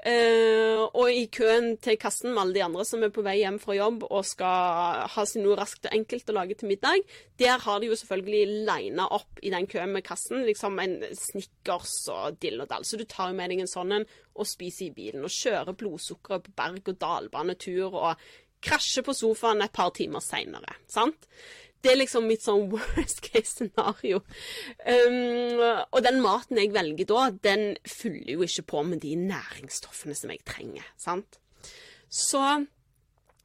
Uh, 0.05 0.83
og 0.93 1.07
i 1.09 1.23
køen 1.33 1.79
til 1.81 1.95
kassen 1.97 2.29
med 2.29 2.43
alle 2.43 2.53
de 2.59 2.61
andre 2.61 2.83
som 2.85 3.01
er 3.01 3.09
på 3.13 3.23
vei 3.25 3.39
hjem 3.39 3.55
fra 3.57 3.73
jobb 3.73 4.03
og 4.05 4.21
skal 4.27 4.99
ha 5.09 5.23
seg 5.25 5.41
noe 5.41 5.57
raskt 5.57 5.87
og 5.89 5.95
enkelt 5.97 6.29
å 6.29 6.35
lage 6.37 6.57
til 6.59 6.69
middag, 6.69 7.01
der 7.41 7.57
har 7.63 7.81
de 7.81 7.89
jo 7.89 7.97
selvfølgelig 7.97 8.67
lina 8.67 9.07
opp 9.17 9.41
i 9.41 9.49
den 9.49 9.65
køen 9.71 9.95
med 9.95 10.05
kassen 10.05 10.45
liksom 10.45 10.77
en 10.83 10.99
Snickers 11.17 11.95
og 12.13 12.37
dill 12.37 12.61
og 12.61 12.69
dall. 12.69 12.85
Så 12.85 13.01
du 13.01 13.07
tar 13.09 13.33
jo 13.33 13.39
med 13.39 13.49
deg 13.49 13.65
en 13.65 13.71
sånn 13.71 13.97
en 13.97 14.05
og 14.35 14.45
spiser 14.45 14.91
i 14.91 14.93
bilen 14.93 15.25
og 15.25 15.33
kjører 15.33 15.73
blodsukkeret 15.79 16.45
på 16.45 16.57
berg-og-dal-banetur 16.61 17.97
og 17.97 18.25
krasjer 18.65 19.05
på 19.05 19.13
sofaen 19.17 19.65
et 19.65 19.73
par 19.73 19.89
timer 19.95 20.21
seinere. 20.21 20.77
Sant? 20.85 21.25
Det 21.83 21.91
er 21.91 21.99
liksom 21.99 22.25
mitt 22.25 22.41
sånn 22.41 22.67
worst 22.71 23.21
case 23.25 23.51
scenario. 23.51 24.21
Um, 24.85 25.59
og 25.91 25.99
den 26.05 26.21
maten 26.23 26.57
jeg 26.57 26.73
velger 26.73 27.09
da, 27.11 27.27
den 27.45 27.75
fyller 27.85 28.31
jo 28.35 28.45
ikke 28.47 28.65
på 28.71 28.85
med 28.89 29.03
de 29.05 29.13
næringsstoffene 29.19 30.17
som 30.17 30.33
jeg 30.33 30.41
trenger. 30.47 30.87
sant? 30.97 31.39
Så 32.09 32.41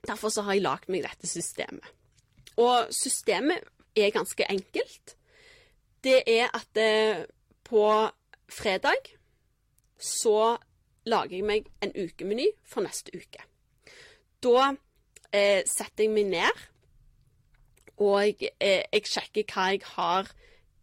derfor 0.07 0.33
så 0.33 0.47
har 0.47 0.57
jeg 0.57 0.65
lagd 0.65 0.89
meg 0.93 1.05
dette 1.05 1.29
systemet. 1.29 1.85
Og 2.61 2.89
systemet 2.95 3.65
er 3.97 4.13
ganske 4.15 4.47
enkelt. 4.49 5.17
Det 6.05 6.23
er 6.27 6.49
at 6.57 6.81
eh, 6.81 7.25
på 7.65 7.85
fredag 8.51 9.13
så 10.01 10.57
lager 11.09 11.37
jeg 11.37 11.47
meg 11.47 11.69
en 11.85 11.93
ukemeny 11.97 12.49
for 12.65 12.85
neste 12.85 13.13
uke. 13.15 13.45
Da 14.41 14.73
eh, 15.33 15.63
setter 15.69 16.07
jeg 16.07 16.15
meg 16.15 16.31
ned 16.33 16.65
og 18.01 18.45
eh, 18.49 18.85
jeg 18.89 19.09
sjekker 19.09 19.45
hva 19.53 19.67
jeg 19.75 19.83
har 19.95 20.31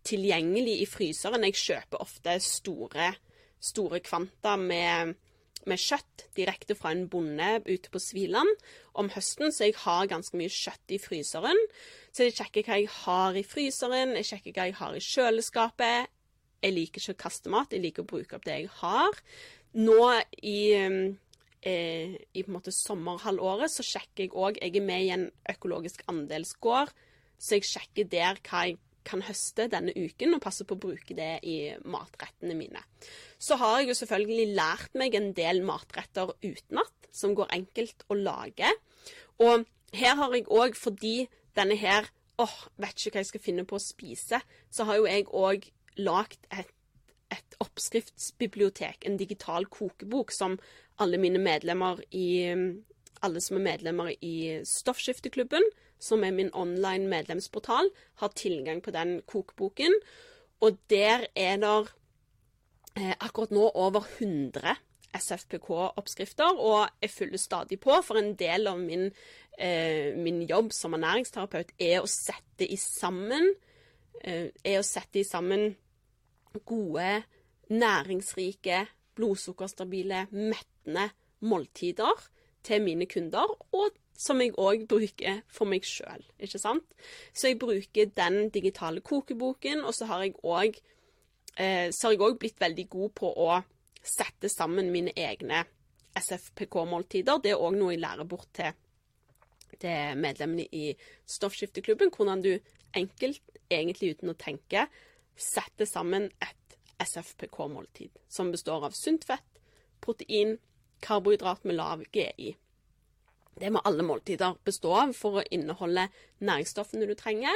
tilgjengelig 0.07 0.81
i 0.83 0.89
fryseren. 0.89 1.45
Jeg 1.47 1.57
kjøper 1.59 2.03
ofte 2.03 2.37
store, 2.43 3.11
store 3.59 4.01
kvanta 4.05 4.55
med, 4.61 5.15
med, 5.65 5.81
kjøtt 5.81 6.27
direkte 6.37 6.77
fra 6.77 6.93
en 6.93 7.07
bonde 7.11 7.57
ute 7.67 7.91
på 7.91 8.01
Sviland 8.01 8.53
om 8.97 9.09
høsten, 9.13 9.51
så 9.51 9.67
jeg 9.67 9.79
har 9.83 10.09
ganske 10.11 10.37
mye 10.39 10.53
kjøtt 10.53 10.95
i 10.95 11.01
fryseren. 11.01 11.59
Så 12.13 12.27
jeg 12.27 12.37
sjekker 12.37 12.67
hva 12.67 12.79
jeg 12.81 12.93
har 13.01 13.37
i 13.37 13.45
fryseren, 13.45 14.15
jeg 14.19 14.31
sjekker 14.31 14.55
hva 14.55 14.69
jeg 14.69 14.79
har 14.79 14.97
i 14.97 15.03
kjøleskapet. 15.03 16.13
Jeg 16.63 16.73
liker 16.73 17.01
ikke 17.01 17.17
å 17.17 17.23
kaste 17.27 17.53
mat, 17.53 17.73
jeg 17.73 17.83
liker 17.83 18.05
å 18.05 18.09
bruke 18.09 18.37
opp 18.37 18.45
det 18.47 18.61
jeg 18.63 18.75
har. 18.79 19.19
Nå 19.77 20.01
i 20.41 20.59
eh, 20.77 22.13
i 22.33 22.43
på 22.43 22.49
en 22.51 22.55
måte 22.55 22.73
sommerhalvåret 22.73 23.71
så 23.73 23.85
sjekker 23.85 24.27
jeg 24.27 24.33
òg 24.37 24.59
Jeg 24.61 24.75
er 24.77 24.85
med 24.85 25.03
i 25.03 25.13
en 25.13 25.27
økologisk 25.49 26.03
andelsgård, 26.07 26.93
så 27.37 27.57
jeg 27.57 27.69
sjekker 27.69 28.09
der 28.11 28.41
hva 28.43 28.65
jeg 28.67 28.77
kan 29.07 29.23
høste 29.23 29.69
denne 29.71 29.93
uken, 29.95 30.35
og 30.35 30.43
passer 30.43 30.67
på 30.67 30.75
å 30.75 30.83
bruke 30.83 31.15
det 31.15 31.37
i 31.47 31.57
matrettene 31.87 32.57
mine. 32.57 32.81
Så 33.39 33.55
har 33.61 33.79
jeg 33.79 33.93
jo 33.93 33.99
selvfølgelig 34.01 34.57
lært 34.57 34.97
meg 34.99 35.15
en 35.15 35.31
del 35.37 35.61
matretter 35.65 36.33
utenat, 36.43 37.07
som 37.15 37.35
går 37.37 37.53
enkelt 37.55 38.03
å 38.11 38.17
lage. 38.19 38.73
Og 39.39 39.63
her 39.95 40.17
har 40.19 40.35
jeg 40.35 40.49
òg, 40.51 40.75
fordi 40.75 41.15
denne 41.57 41.77
her 41.79 42.09
åh, 42.41 42.57
vet 42.77 42.99
ikke 42.99 43.15
hva 43.15 43.23
jeg 43.23 43.31
skal 43.31 43.45
finne 43.47 43.65
på 43.67 43.77
å 43.77 43.81
spise, 43.81 44.41
så 44.69 44.85
har 44.85 44.99
jo 44.99 45.07
jeg 45.09 45.25
òg 45.33 45.69
lagd 45.97 46.43
et, 46.53 46.69
et 47.33 47.57
oppskriftsbibliotek, 47.63 49.07
en 49.07 49.17
digital 49.17 49.65
kokebok, 49.71 50.33
som 50.35 50.59
alle 51.01 51.19
mine 51.21 51.41
medlemmer 51.41 52.03
i 52.11 52.27
Alle 53.25 53.41
som 53.41 53.57
er 53.57 53.63
medlemmer 53.65 54.11
i 54.21 54.61
Stoffskifteklubben, 54.61 55.63
som 55.99 56.23
er 56.23 56.35
min 56.35 56.51
online 56.53 57.09
medlemsportal, 57.09 57.89
har 58.21 58.35
tilgang 58.37 58.81
på 58.83 58.91
den 58.91 59.21
kokeboken. 59.27 59.93
Og 60.61 60.77
der 60.89 61.27
er 61.35 61.57
det 61.61 61.77
eh, 62.97 63.15
akkurat 63.19 63.53
nå 63.53 63.69
over 63.73 64.05
100 64.19 64.77
SFPK-oppskrifter, 65.17 66.57
og 66.57 66.87
jeg 67.01 67.09
fyller 67.09 67.41
stadig 67.41 67.79
på, 67.79 68.01
for 68.03 68.19
en 68.19 68.33
del 68.37 68.67
av 68.67 68.79
min, 68.79 69.09
eh, 69.57 70.13
min 70.17 70.41
jobb 70.49 70.71
som 70.73 70.93
ernæringsterapeut 70.97 71.73
er 71.79 72.01
å 72.01 72.09
sette 72.11 72.67
i 72.67 72.77
sammen 72.81 73.53
eh, 74.23 74.49
er 74.63 74.79
å 74.79 74.85
sette 74.85 75.21
i 75.21 75.27
sammen 75.27 75.71
gode, 76.65 77.23
næringsrike, 77.69 78.85
blodsukkerstabile, 79.17 80.27
mettende 80.31 81.09
måltider 81.45 82.27
til 82.65 82.83
mine 82.83 83.05
kunder, 83.09 83.51
og 83.71 83.93
som 84.17 84.41
jeg 84.41 84.55
òg 84.57 84.87
bruker 84.89 85.41
for 85.53 85.69
meg 85.69 85.85
sjøl, 85.85 86.23
ikke 86.41 86.59
sant? 86.61 86.85
Så 87.33 87.51
jeg 87.51 87.59
bruker 87.61 88.11
den 88.17 88.49
digitale 88.53 89.03
kokeboken, 89.05 89.83
og 89.85 89.93
så 89.93 90.09
har 90.09 90.25
jeg 90.25 90.35
òg 90.41 90.79
eh, 91.57 91.89
så 91.93 92.07
har 92.07 92.15
jeg 92.15 92.23
òg 92.25 92.39
blitt 92.41 92.61
veldig 92.61 92.87
god 92.89 93.13
på 93.17 93.31
å 93.45 93.59
sette 94.01 94.49
sammen 94.49 94.91
mine 94.93 95.13
egne 95.15 95.63
SFPK-måltider. 96.17 97.41
Det 97.43 97.53
er 97.53 97.61
òg 97.61 97.77
noe 97.77 97.93
jeg 97.93 98.01
lærer 98.01 98.27
bort 98.29 98.49
til, 98.57 98.73
til 99.77 100.17
medlemmene 100.17 100.65
i 100.73 100.89
Stoffskifteklubben. 101.29 102.11
Hvordan 102.15 102.41
du 102.45 102.53
enkelt, 102.97 103.43
egentlig 103.69 104.15
uten 104.15 104.33
å 104.33 104.39
tenke, 104.39 104.87
setter 105.37 105.85
sammen 105.85 106.29
et 106.41 106.77
SFPK-måltid. 107.03 108.15
Som 108.29 108.51
består 108.51 108.87
av 108.87 108.95
sunt 108.97 109.27
fett, 109.27 109.61
protein, 110.01 110.57
karbohydrat 111.03 111.67
med 111.67 111.77
lav 111.77 112.01
GI. 112.13 112.55
Det 113.57 113.71
må 113.73 113.81
alle 113.85 114.05
måltider 114.05 114.57
bestå 114.65 114.93
av 114.93 115.13
for 115.17 115.39
å 115.39 115.45
inneholde 115.53 116.07
næringsstoffene 116.45 117.07
du 117.09 117.15
trenger, 117.17 117.55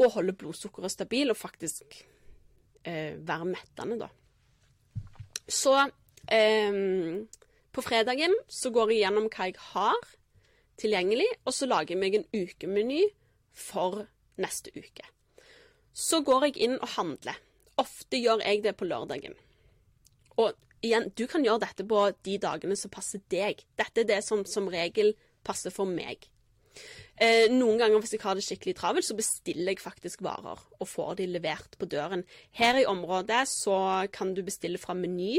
og 0.00 0.16
holde 0.16 0.34
blodsukkeret 0.36 0.92
stabil 0.92 1.30
og 1.30 1.38
faktisk 1.38 2.00
eh, 2.88 3.14
være 3.16 3.48
mettende, 3.48 4.00
da. 4.04 4.08
Så 5.48 5.74
eh, 6.32 6.74
på 7.72 7.84
fredagen 7.84 8.34
så 8.48 8.72
går 8.74 8.92
jeg 8.92 9.04
gjennom 9.04 9.30
hva 9.32 9.48
jeg 9.48 9.60
har 9.72 10.10
tilgjengelig, 10.80 11.28
og 11.46 11.54
så 11.56 11.68
lager 11.70 11.94
jeg 11.94 12.02
meg 12.02 12.18
en 12.18 12.28
ukemeny 12.32 13.02
for 13.52 14.04
neste 14.40 14.72
uke. 14.76 15.06
Så 15.92 16.22
går 16.24 16.48
jeg 16.48 16.60
inn 16.66 16.78
og 16.80 16.94
handler. 16.96 17.38
Ofte 17.80 18.20
gjør 18.20 18.44
jeg 18.44 18.62
det 18.64 18.74
på 18.76 18.88
lørdagen. 18.88 19.34
Og 20.40 20.56
igjen, 20.82 21.08
du 21.16 21.24
kan 21.30 21.44
gjøre 21.44 21.64
dette 21.64 21.86
på 21.88 22.04
de 22.26 22.36
dagene 22.42 22.76
som 22.78 22.92
passer 22.92 23.22
deg. 23.32 23.62
Dette 23.78 24.02
er 24.02 24.08
det 24.08 24.20
som 24.26 24.44
som 24.48 24.68
regel 24.72 25.14
passer 25.46 25.74
for 25.74 25.88
meg. 25.88 26.28
Eh, 27.20 27.46
noen 27.52 27.78
ganger 27.78 28.00
hvis 28.00 28.14
jeg 28.16 28.22
har 28.24 28.38
det 28.38 28.44
skikkelig 28.46 28.74
travelt, 28.78 29.06
så 29.06 29.16
bestiller 29.18 29.74
jeg 29.74 29.82
faktisk 29.82 30.24
varer 30.24 30.58
og 30.58 30.88
får 30.88 31.18
de 31.20 31.28
levert 31.30 31.76
på 31.78 31.88
døren. 31.90 32.24
Her 32.56 32.80
i 32.80 32.88
området 32.88 33.44
så 33.50 33.76
kan 34.12 34.32
du 34.34 34.42
bestille 34.46 34.80
fra 34.80 34.96
Meny. 34.98 35.36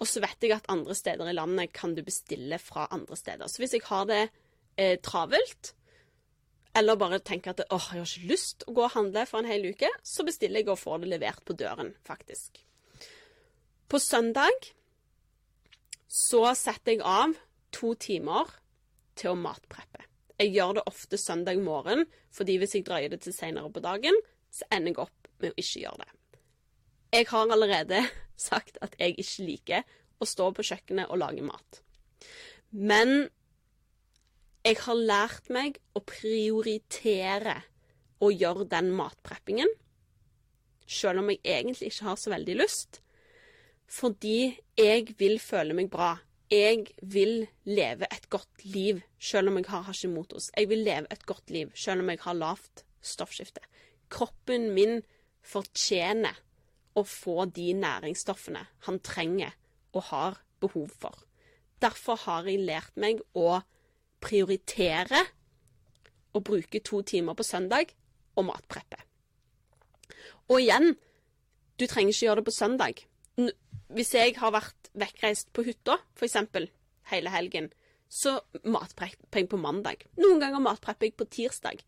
Og 0.00 0.08
så 0.08 0.22
vet 0.24 0.40
jeg 0.40 0.54
at 0.56 0.68
andre 0.72 0.94
steder 0.96 1.28
i 1.28 1.36
landet 1.36 1.74
kan 1.76 1.92
du 1.96 2.00
bestille 2.04 2.56
fra 2.62 2.86
andre 2.94 3.18
steder. 3.18 3.50
Så 3.52 3.60
hvis 3.60 3.76
jeg 3.76 3.84
har 3.88 4.06
det 4.08 4.22
eh, 4.80 4.96
travelt, 5.04 5.74
eller 6.76 6.96
bare 6.96 7.18
tenker 7.18 7.52
at 7.52 7.66
åh, 7.68 7.90
jeg 7.92 8.00
har 8.00 8.08
ikke 8.08 8.30
lyst 8.30 8.64
å 8.64 8.74
gå 8.76 8.86
og 8.86 8.94
handle 8.94 9.26
for 9.28 9.42
en 9.42 9.50
hel 9.50 9.66
uke, 9.72 9.90
så 10.06 10.24
bestiller 10.24 10.62
jeg 10.62 10.72
og 10.72 10.80
får 10.80 11.02
det 11.02 11.14
levert 11.16 11.44
på 11.44 11.56
døren, 11.58 11.92
faktisk. 12.06 12.62
På 13.90 13.98
søndag 13.98 14.68
så 16.06 16.44
setter 16.54 16.92
jeg 16.94 17.02
av 17.02 17.32
to 17.74 17.96
timer 17.98 18.52
til 19.18 19.32
å 19.32 19.38
matpreppe. 19.38 20.04
Jeg 20.38 20.52
gjør 20.54 20.76
det 20.78 20.84
ofte 20.86 21.18
søndag 21.18 21.58
morgen, 21.58 22.04
fordi 22.30 22.54
hvis 22.62 22.76
jeg 22.76 22.86
drøyer 22.86 23.10
det 23.10 23.24
til 23.24 23.34
senere 23.34 23.72
på 23.74 23.82
dagen, 23.82 24.14
så 24.46 24.68
ender 24.70 24.94
jeg 24.94 25.02
opp 25.02 25.32
med 25.42 25.50
å 25.50 25.58
ikke 25.58 25.82
gjøre 25.82 26.04
det. 26.04 26.38
Jeg 27.18 27.28
har 27.32 27.56
allerede 27.56 28.04
sagt 28.50 28.78
at 28.78 28.94
jeg 29.02 29.18
ikke 29.18 29.48
liker 29.48 29.92
å 30.22 30.30
stå 30.36 30.48
på 30.54 30.68
kjøkkenet 30.70 31.10
og 31.10 31.22
lage 31.24 31.50
mat. 31.50 31.82
Men 32.70 33.26
jeg 34.62 34.78
har 34.86 35.02
lært 35.02 35.50
meg 35.50 35.82
å 35.98 36.06
prioritere 36.06 37.58
å 38.22 38.30
gjøre 38.30 38.70
den 38.70 38.94
matpreppingen, 38.94 39.78
selv 40.86 41.24
om 41.24 41.30
jeg 41.34 41.42
egentlig 41.42 41.90
ikke 41.90 42.12
har 42.12 42.18
så 42.20 42.30
veldig 42.38 42.60
lyst, 42.62 43.02
fordi 43.90 44.54
jeg 44.78 45.14
vil 45.18 45.40
føle 45.42 45.74
meg 45.76 45.90
bra 45.90 46.14
jeg 46.50 46.88
vil 47.02 47.46
leve 47.64 48.08
et 48.10 48.26
godt 48.30 48.64
liv 48.64 49.00
selv 49.22 49.48
om 49.48 49.58
jeg 49.60 49.68
har 49.70 49.84
Hashimotos. 49.86 50.50
Jeg 50.56 50.68
vil 50.68 50.78
leve 50.82 51.06
et 51.12 51.26
godt 51.26 51.50
liv 51.50 51.70
selv 51.74 52.02
om 52.02 52.10
jeg 52.10 52.18
har 52.20 52.34
lavt 52.34 52.84
stoffskifte. 53.00 53.60
Kroppen 54.10 54.72
min 54.74 55.02
fortjener 55.46 56.40
å 56.98 57.04
få 57.06 57.44
de 57.54 57.70
næringsstoffene 57.78 58.64
han 58.86 58.98
trenger 58.98 59.54
og 59.94 60.02
har 60.10 60.40
behov 60.60 60.90
for. 60.90 61.22
Derfor 61.80 62.18
har 62.26 62.50
jeg 62.50 62.66
lært 62.66 62.98
meg 62.98 63.22
å 63.32 63.60
prioritere 64.20 65.22
å 66.34 66.42
bruke 66.42 66.82
to 66.82 67.00
timer 67.06 67.38
på 67.38 67.46
søndag 67.46 67.94
og 68.34 68.48
matpreppe. 68.50 68.98
Og 70.50 70.58
igjen, 70.58 70.96
du 71.78 71.86
trenger 71.86 72.10
ikke 72.10 72.26
gjøre 72.26 72.42
det 72.42 72.50
på 72.50 72.58
søndag 72.58 73.06
hvis 73.94 74.14
jeg 74.14 74.36
har 74.38 74.54
vært 74.54 74.90
vekkreist 74.98 75.50
på 75.56 75.64
hytta, 75.66 75.98
f.eks. 76.18 76.36
hele 77.10 77.32
helgen, 77.34 77.70
så 78.10 78.36
matprepper 78.66 79.42
jeg 79.42 79.50
på 79.50 79.58
mandag. 79.60 80.04
Noen 80.18 80.40
ganger 80.42 80.62
matprepper 80.62 81.08
jeg 81.08 81.16
på 81.18 81.28
tirsdag. 81.30 81.82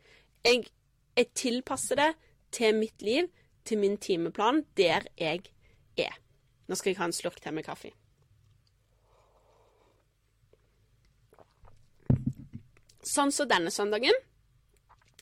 Jeg, 0.46 0.68
jeg, 1.16 1.30
tilpasser 1.38 1.98
det 1.98 2.10
til 2.54 2.76
mitt 2.78 3.02
liv, 3.02 3.30
til 3.66 3.78
min 3.82 3.96
timeplan, 3.98 4.64
der 4.78 5.06
jeg 5.18 5.48
er. 5.98 6.14
Nå 6.66 6.78
skal 6.78 6.92
jeg 6.92 7.00
ha 7.00 7.10
en 7.10 7.14
slurk 7.14 7.40
til 7.42 7.54
med 7.54 7.66
kaffe. 7.66 7.90
Sånn 13.02 13.34
som 13.34 13.42
så 13.42 13.48
denne 13.50 13.70
søndagen. 13.74 14.14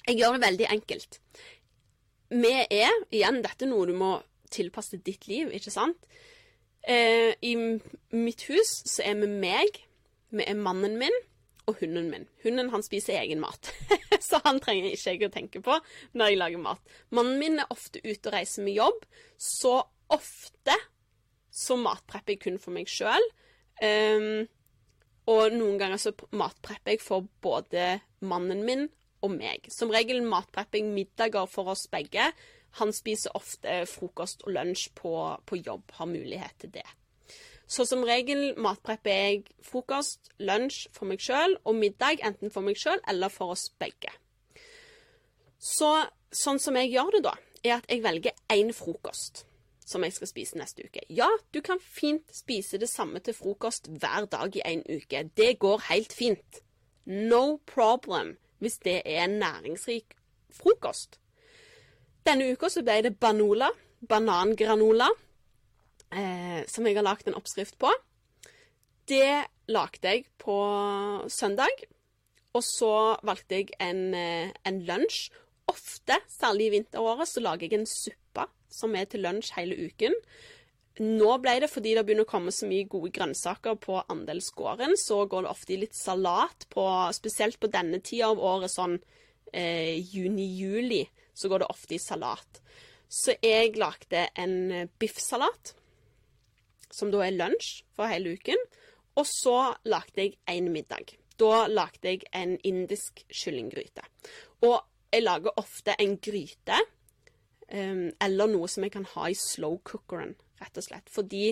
Jeg 0.04 0.20
gjør 0.20 0.36
det 0.36 0.44
veldig 0.44 0.66
enkelt. 0.74 1.20
Vi 2.30 2.52
er, 2.60 2.92
igjen, 3.10 3.40
dette 3.44 3.64
er 3.66 3.70
noe 3.72 3.88
du 3.88 3.94
må 3.96 4.10
tilpasse 4.52 5.00
ditt 5.00 5.26
liv, 5.30 5.48
ikke 5.56 5.72
sant? 5.72 6.08
Eh, 6.88 7.34
I 7.42 7.54
mitt 8.16 8.46
hus 8.48 8.70
så 8.88 9.04
er 9.04 9.18
vi 9.20 9.28
meg, 9.28 9.82
vi 10.30 10.46
er 10.46 10.56
mannen 10.56 10.96
min 11.00 11.16
og 11.68 11.76
hunden 11.82 12.08
min. 12.10 12.26
Hunden 12.42 12.70
han 12.72 12.82
spiser 12.82 13.20
egen 13.20 13.42
mat, 13.42 13.72
så 14.28 14.40
han 14.44 14.60
trenger 14.62 14.90
ikke 14.90 15.14
jeg 15.14 15.26
å 15.28 15.32
tenke 15.34 15.62
på 15.64 15.76
når 16.16 16.32
jeg 16.32 16.40
lager 16.40 16.62
mat. 16.62 16.94
Mannen 17.14 17.38
min 17.40 17.60
er 17.62 17.70
ofte 17.72 18.02
ute 18.04 18.30
og 18.30 18.34
reiser 18.34 18.66
med 18.66 18.78
jobb, 18.78 19.04
så 19.36 19.80
ofte 20.10 20.76
så 21.50 21.76
matprepper 21.78 22.36
jeg 22.36 22.42
kun 22.44 22.58
for 22.62 22.74
meg 22.74 22.90
sjøl. 22.90 23.24
Ehm, 23.82 24.46
og 25.30 25.54
noen 25.54 25.78
ganger 25.80 26.00
så 26.00 26.14
matprepper 26.34 26.96
jeg 26.96 27.02
for 27.04 27.26
både 27.42 28.00
mannen 28.26 28.64
min 28.66 28.88
og 29.24 29.34
meg. 29.34 29.66
Som 29.72 29.92
regel 29.92 30.22
matprepper 30.26 30.80
jeg 30.80 30.90
middager 30.90 31.50
for 31.50 31.72
oss 31.74 31.86
begge. 31.92 32.30
Han 32.78 32.92
spiser 32.94 33.34
ofte 33.34 33.82
frokost 33.90 34.44
og 34.46 34.54
lunsj 34.54 34.88
på, 34.94 35.12
på 35.46 35.58
jobb, 35.58 35.90
har 35.98 36.06
mulighet 36.10 36.56
til 36.62 36.74
det. 36.78 36.86
Så 37.70 37.84
som 37.86 38.02
regel 38.06 38.54
matprepper 38.58 39.14
jeg 39.14 39.42
frokost, 39.62 40.32
lunsj 40.42 40.88
for 40.94 41.10
meg 41.10 41.22
sjøl 41.22 41.54
og 41.64 41.76
middag 41.78 42.22
enten 42.26 42.50
for 42.50 42.66
meg 42.66 42.78
sjøl 42.78 42.98
eller 43.10 43.30
for 43.30 43.54
oss 43.54 43.68
begge. 43.78 44.10
Så 45.60 45.92
sånn 46.34 46.58
som 46.62 46.78
jeg 46.80 46.90
gjør 46.94 47.14
det 47.18 47.22
da, 47.28 47.36
er 47.62 47.76
at 47.76 47.86
jeg 47.92 48.02
velger 48.02 48.34
én 48.50 48.72
frokost 48.74 49.44
som 49.90 50.04
jeg 50.06 50.14
skal 50.14 50.30
spise 50.30 50.58
neste 50.58 50.86
uke. 50.86 51.02
Ja, 51.10 51.28
du 51.54 51.60
kan 51.66 51.80
fint 51.82 52.30
spise 52.34 52.78
det 52.78 52.88
samme 52.90 53.22
til 53.22 53.34
frokost 53.34 53.90
hver 53.90 54.26
dag 54.30 54.54
i 54.56 54.62
en 54.64 54.84
uke. 54.86 55.24
Det 55.36 55.58
går 55.58 55.86
helt 55.90 56.14
fint. 56.14 56.62
No 57.06 57.58
problem 57.66 58.36
hvis 58.60 58.78
det 58.84 59.00
er 59.04 59.26
næringsrik 59.26 60.14
frokost. 60.52 61.19
Denne 62.26 62.50
uka 62.52 62.68
så 62.70 62.82
ble 62.84 63.00
det 63.06 63.16
Banola, 63.20 63.70
banangranola, 64.08 65.08
eh, 66.12 66.60
som 66.68 66.86
jeg 66.86 66.98
har 66.98 67.06
lagd 67.06 67.28
en 67.28 67.38
oppskrift 67.38 67.78
på. 67.80 67.92
Det 69.08 69.46
lagde 69.72 70.12
jeg 70.14 70.26
på 70.38 70.58
søndag. 71.28 71.86
Og 72.54 72.64
så 72.66 73.16
valgte 73.22 73.60
jeg 73.60 73.74
en, 73.78 74.14
eh, 74.14 74.50
en 74.66 74.80
lunsj. 74.86 75.30
Ofte, 75.70 76.16
særlig 76.28 76.66
i 76.66 76.70
vinteråret, 76.78 77.28
så 77.28 77.40
lager 77.40 77.68
jeg 77.68 77.78
en 77.78 77.86
suppe 77.86 78.46
som 78.68 78.94
er 78.96 79.04
til 79.04 79.22
lunsj 79.22 79.52
hele 79.54 79.76
uken. 79.86 80.14
Nå 81.00 81.38
ble 81.40 81.60
det 81.62 81.70
fordi 81.70 81.94
det 81.94 82.02
begynner 82.04 82.26
å 82.26 82.32
komme 82.32 82.52
så 82.52 82.66
mye 82.66 82.88
gode 82.90 83.12
grønnsaker 83.14 83.78
på 83.80 84.02
andelsgården, 84.10 84.96
så 84.98 85.22
går 85.30 85.46
det 85.46 85.50
ofte 85.50 85.72
i 85.72 85.78
litt 85.84 85.94
salat 85.94 86.66
på 86.68 86.84
Spesielt 87.14 87.60
på 87.60 87.70
denne 87.70 88.02
tida 88.02 88.28
av 88.28 88.42
året, 88.42 88.70
sånn 88.70 88.98
eh, 89.54 89.96
juni-juli, 89.96 91.06
så 91.40 91.48
går 91.48 91.62
det 91.62 91.70
ofte 91.72 91.96
i 91.96 92.02
salat. 92.02 92.60
Så 93.10 93.34
jeg 93.42 93.74
lagde 93.80 94.26
en 94.38 94.88
biffsalat, 95.00 95.74
som 96.92 97.10
da 97.10 97.24
er 97.24 97.34
lunsj 97.34 97.80
for 97.96 98.10
hele 98.10 98.36
uken. 98.36 98.60
Og 99.18 99.26
så 99.26 99.56
lagde 99.88 100.22
jeg 100.22 100.36
en 100.50 100.70
middag. 100.72 101.16
Da 101.40 101.66
lagde 101.70 102.12
jeg 102.12 102.26
en 102.36 102.56
indisk 102.66 103.24
kyllinggryte. 103.32 104.04
Og 104.66 104.78
jeg 105.10 105.24
lager 105.24 105.58
ofte 105.58 105.96
en 105.98 106.16
gryte 106.22 106.78
um, 107.72 108.10
eller 108.22 108.50
noe 108.52 108.68
som 108.70 108.86
jeg 108.86 108.94
kan 108.94 109.08
ha 109.16 109.30
i 109.30 109.38
slow 109.38 109.80
cookeren, 109.86 110.36
rett 110.60 110.78
og 110.78 110.86
slett. 110.86 111.10
Fordi 111.10 111.50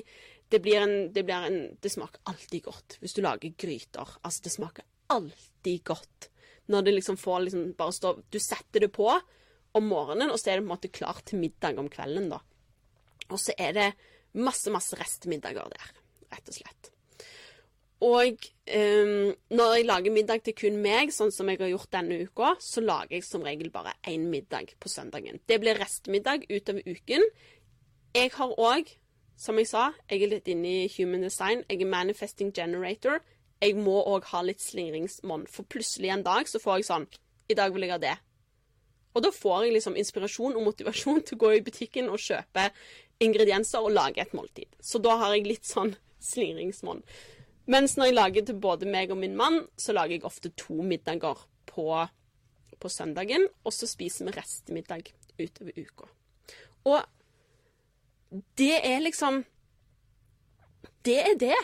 det 0.48 0.62
blir 0.64 0.80
en 0.80 1.12
Det, 1.12 1.24
blir 1.24 1.48
en, 1.48 1.76
det 1.80 1.90
smaker 1.92 2.20
alltid 2.24 2.62
godt 2.62 2.98
hvis 3.00 3.16
du 3.16 3.22
lager 3.22 3.56
gryter. 3.56 4.18
Altså, 4.22 4.44
det 4.44 4.52
smaker 4.54 4.84
alltid 5.08 5.84
godt 5.84 6.30
når 6.68 6.84
det 6.84 6.94
liksom 6.94 7.16
får 7.16 7.40
liksom 7.40 7.72
bare 7.76 7.92
stå 7.92 8.14
Du 8.30 8.38
setter 8.38 8.80
det 8.80 8.92
på 8.92 9.08
om 9.78 9.88
morgenen, 9.88 10.32
og 10.32 10.40
så 10.40 10.52
er 10.52 10.58
det 10.58 10.64
på 10.64 10.68
en 10.68 10.74
måte 10.74 10.92
klart 10.92 11.24
til 11.28 11.42
middag 11.42 11.80
om 11.80 11.90
kvelden, 11.92 12.30
da. 12.32 12.42
Og 13.28 13.40
så 13.40 13.54
er 13.60 13.74
det 13.76 13.88
masse, 14.38 14.70
masse 14.72 14.96
restmiddager 14.98 15.68
der, 15.72 15.90
rett 16.32 16.50
og 16.50 16.56
slett. 16.56 16.92
Og 17.98 18.44
um, 18.76 19.32
når 19.50 19.72
jeg 19.74 19.86
lager 19.88 20.14
middag 20.14 20.44
til 20.46 20.54
kun 20.54 20.76
meg, 20.82 21.10
sånn 21.10 21.32
som 21.34 21.48
jeg 21.50 21.58
har 21.58 21.72
gjort 21.72 21.90
denne 21.96 22.20
uka, 22.22 22.52
så 22.62 22.82
lager 22.84 23.16
jeg 23.16 23.26
som 23.26 23.42
regel 23.42 23.72
bare 23.74 23.96
én 24.06 24.28
middag 24.30 24.76
på 24.78 24.90
søndagen. 24.92 25.40
Det 25.50 25.58
blir 25.58 25.78
restmiddag 25.80 26.46
utover 26.46 26.86
uken. 26.86 27.26
Jeg 28.14 28.30
har 28.36 28.54
òg, 28.54 28.92
som 29.38 29.58
jeg 29.58 29.70
sa, 29.70 29.88
jeg 30.10 30.22
er 30.22 30.32
litt 30.36 30.50
inne 30.50 30.76
i 30.84 30.92
human 30.94 31.26
design. 31.26 31.64
Jeg 31.66 31.82
er 31.82 31.90
manifesting 31.90 32.54
generator. 32.54 33.18
Jeg 33.58 33.74
må 33.82 33.98
òg 34.06 34.30
ha 34.30 34.44
litt 34.46 34.62
slingringsmonn, 34.62 35.48
for 35.50 35.66
plutselig 35.66 36.14
en 36.14 36.22
dag 36.26 36.46
så 36.46 36.62
får 36.62 36.78
jeg 36.78 36.90
sånn 36.92 37.10
I 37.50 37.56
dag 37.58 37.74
vil 37.74 37.88
jeg 37.88 37.96
ha 37.96 37.98
det. 37.98 38.14
Og 39.18 39.24
da 39.24 39.32
får 39.34 39.64
jeg 39.66 39.74
liksom 39.74 39.96
inspirasjon 39.98 40.54
og 40.54 40.62
motivasjon 40.68 41.24
til 41.26 41.34
å 41.34 41.42
gå 41.42 41.48
i 41.56 41.64
butikken 41.66 42.06
og 42.12 42.22
kjøpe 42.22 42.68
ingredienser 43.24 43.82
og 43.82 43.96
lage 43.96 44.22
et 44.22 44.36
måltid. 44.36 44.70
Så 44.78 45.00
da 45.02 45.16
har 45.18 45.34
jeg 45.34 45.48
litt 45.48 45.66
sånn 45.66 45.96
slingringsmonn. 46.22 47.02
Mens 47.68 47.96
når 47.98 48.08
jeg 48.08 48.16
lager 48.16 48.46
til 48.46 48.60
både 48.62 48.86
meg 48.88 49.10
og 49.10 49.18
min 49.20 49.34
mann, 49.36 49.64
så 49.76 49.92
lager 49.96 50.14
jeg 50.14 50.28
ofte 50.28 50.52
to 50.56 50.78
middager 50.86 51.42
på, 51.68 51.88
på 52.78 52.92
søndagen. 52.92 53.48
Og 53.66 53.74
så 53.74 53.90
spiser 53.90 54.28
vi 54.28 54.36
restemiddag 54.38 55.10
utover 55.34 55.82
uka. 55.82 56.08
Og 56.86 58.38
det 58.60 58.76
er 58.84 59.00
liksom 59.00 59.44
Det 61.04 61.18
er 61.18 61.36
det. 61.40 61.58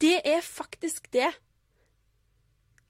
Det 0.00 0.20
er 0.24 0.40
faktisk 0.40 1.12
det. 1.12 1.32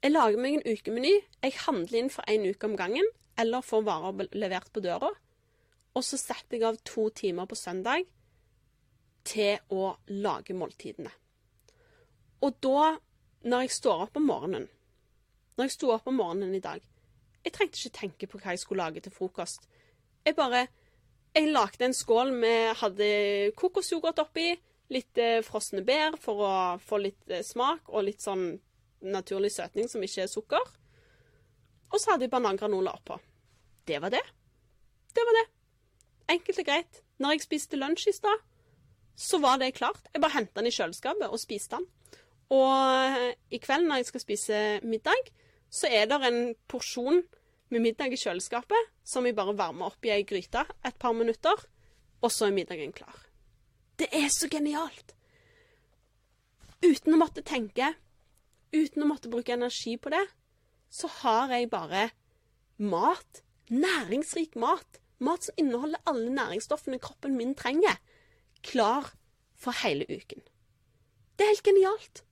Jeg 0.05 0.13
lager 0.13 0.37
meg 0.37 0.59
en 0.59 0.67
ukemeny. 0.69 1.11
Jeg 1.41 1.53
handler 1.63 1.97
inn 1.97 2.11
for 2.13 2.29
én 2.29 2.43
uke 2.45 2.67
om 2.67 2.75
gangen, 2.77 3.07
eller 3.41 3.63
får 3.65 3.87
varer 3.87 4.27
levert 4.37 4.67
på 4.69 4.83
døra. 4.85 5.07
Og 5.97 6.03
så 6.05 6.19
setter 6.21 6.59
jeg 6.59 6.65
av 6.67 6.77
to 6.85 7.07
timer 7.09 7.47
på 7.49 7.57
søndag 7.57 8.05
til 9.25 9.57
å 9.73 9.95
lage 10.13 10.53
måltidene. 10.53 11.09
Og 12.45 12.59
da, 12.61 12.91
når 13.49 13.65
jeg 13.65 13.73
står 13.79 14.03
opp 14.03 14.19
om 14.19 14.27
morgenen 14.29 14.67
Når 15.55 15.65
jeg 15.65 15.73
sto 15.73 15.89
opp 15.93 16.09
om 16.11 16.17
morgenen 16.19 16.53
i 16.57 16.61
dag 16.61 16.81
Jeg 17.45 17.53
trengte 17.55 17.79
ikke 17.79 17.97
tenke 17.97 18.27
på 18.27 18.41
hva 18.41 18.53
jeg 18.53 18.61
skulle 18.61 18.83
lage 18.83 19.01
til 19.01 19.13
frokost. 19.15 19.65
Jeg 20.25 20.35
bare 20.35 20.67
Jeg 21.33 21.49
lagde 21.49 21.85
en 21.87 21.97
skål 21.97 22.33
med 22.35 22.75
Hadde 22.83 23.09
kokosyoghurt 23.57 24.21
oppi, 24.21 24.51
litt 24.93 25.17
eh, 25.17 25.41
frosne 25.41 25.81
bær 25.81 26.19
for 26.21 26.45
å 26.45 26.53
få 26.77 27.01
litt 27.01 27.31
eh, 27.31 27.41
smak, 27.41 27.89
og 27.89 28.05
litt 28.05 28.21
sånn 28.21 28.51
naturlig 29.13 29.51
søtning 29.53 29.89
som 29.91 30.03
ikke 30.03 30.25
er 30.25 30.31
sukker. 30.31 30.73
Og 31.93 32.01
så 32.01 32.11
hadde 32.11 32.27
jeg 32.27 32.33
banangranola 32.33 32.95
oppå. 32.97 33.19
Det 33.87 34.01
var 34.01 34.13
det. 34.13 34.23
Det 35.15 35.23
var 35.27 35.37
det. 35.39 35.45
Enkelt 36.35 36.59
og 36.59 36.67
greit. 36.67 37.01
Når 37.21 37.35
jeg 37.35 37.45
spiste 37.45 37.79
lunsj 37.79 38.09
i 38.11 38.15
stad, 38.17 38.43
så 39.15 39.39
var 39.39 39.61
det 39.61 39.75
klart. 39.77 40.09
Jeg 40.13 40.21
bare 40.21 40.35
henta 40.35 40.59
den 40.59 40.67
i 40.67 40.75
kjøleskapet 40.75 41.29
og 41.29 41.39
spiste 41.39 41.77
den. 41.77 41.87
Og 42.53 43.31
i 43.53 43.59
kveld 43.61 43.87
når 43.87 44.01
jeg 44.01 44.09
skal 44.11 44.23
spise 44.23 44.61
middag, 44.83 45.31
så 45.71 45.89
er 45.89 46.09
det 46.09 46.19
en 46.27 46.41
porsjon 46.69 47.23
med 47.73 47.81
middag 47.81 48.13
i 48.13 48.19
kjøleskapet 48.19 48.91
som 49.05 49.25
jeg 49.25 49.37
bare 49.37 49.55
varmer 49.57 49.89
opp 49.89 50.05
i 50.05 50.13
ei 50.13 50.25
gryte 50.27 50.65
et 50.85 50.97
par 51.01 51.15
minutter, 51.17 51.55
og 52.21 52.31
så 52.31 52.47
er 52.47 52.55
middagen 52.55 52.93
klar. 52.95 53.15
Det 53.97 54.09
er 54.11 54.27
så 54.33 54.49
genialt! 54.51 55.13
Uten 56.85 57.15
å 57.15 57.19
måtte 57.19 57.41
tenke, 57.45 57.93
uten 58.73 59.03
å 59.03 59.09
måtte 59.09 59.31
bruke 59.31 59.53
energi 59.53 59.95
på 60.01 60.11
det, 60.13 60.23
så 60.89 61.09
har 61.21 61.53
jeg 61.53 61.69
bare 61.71 62.09
mat. 62.77 63.41
Næringsrik 63.69 64.55
mat. 64.59 65.01
Mat 65.19 65.47
som 65.47 65.57
inneholder 65.61 66.01
alle 66.09 66.29
næringsstoffene 66.33 66.99
kroppen 67.01 67.37
min 67.37 67.55
trenger. 67.55 67.97
Klar 68.63 69.13
for 69.55 69.75
hele 69.83 70.05
uken. 70.09 70.43
Det 71.35 71.45
er 71.45 71.53
helt 71.53 71.67
genialt. 71.67 72.23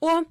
Og 0.00 0.26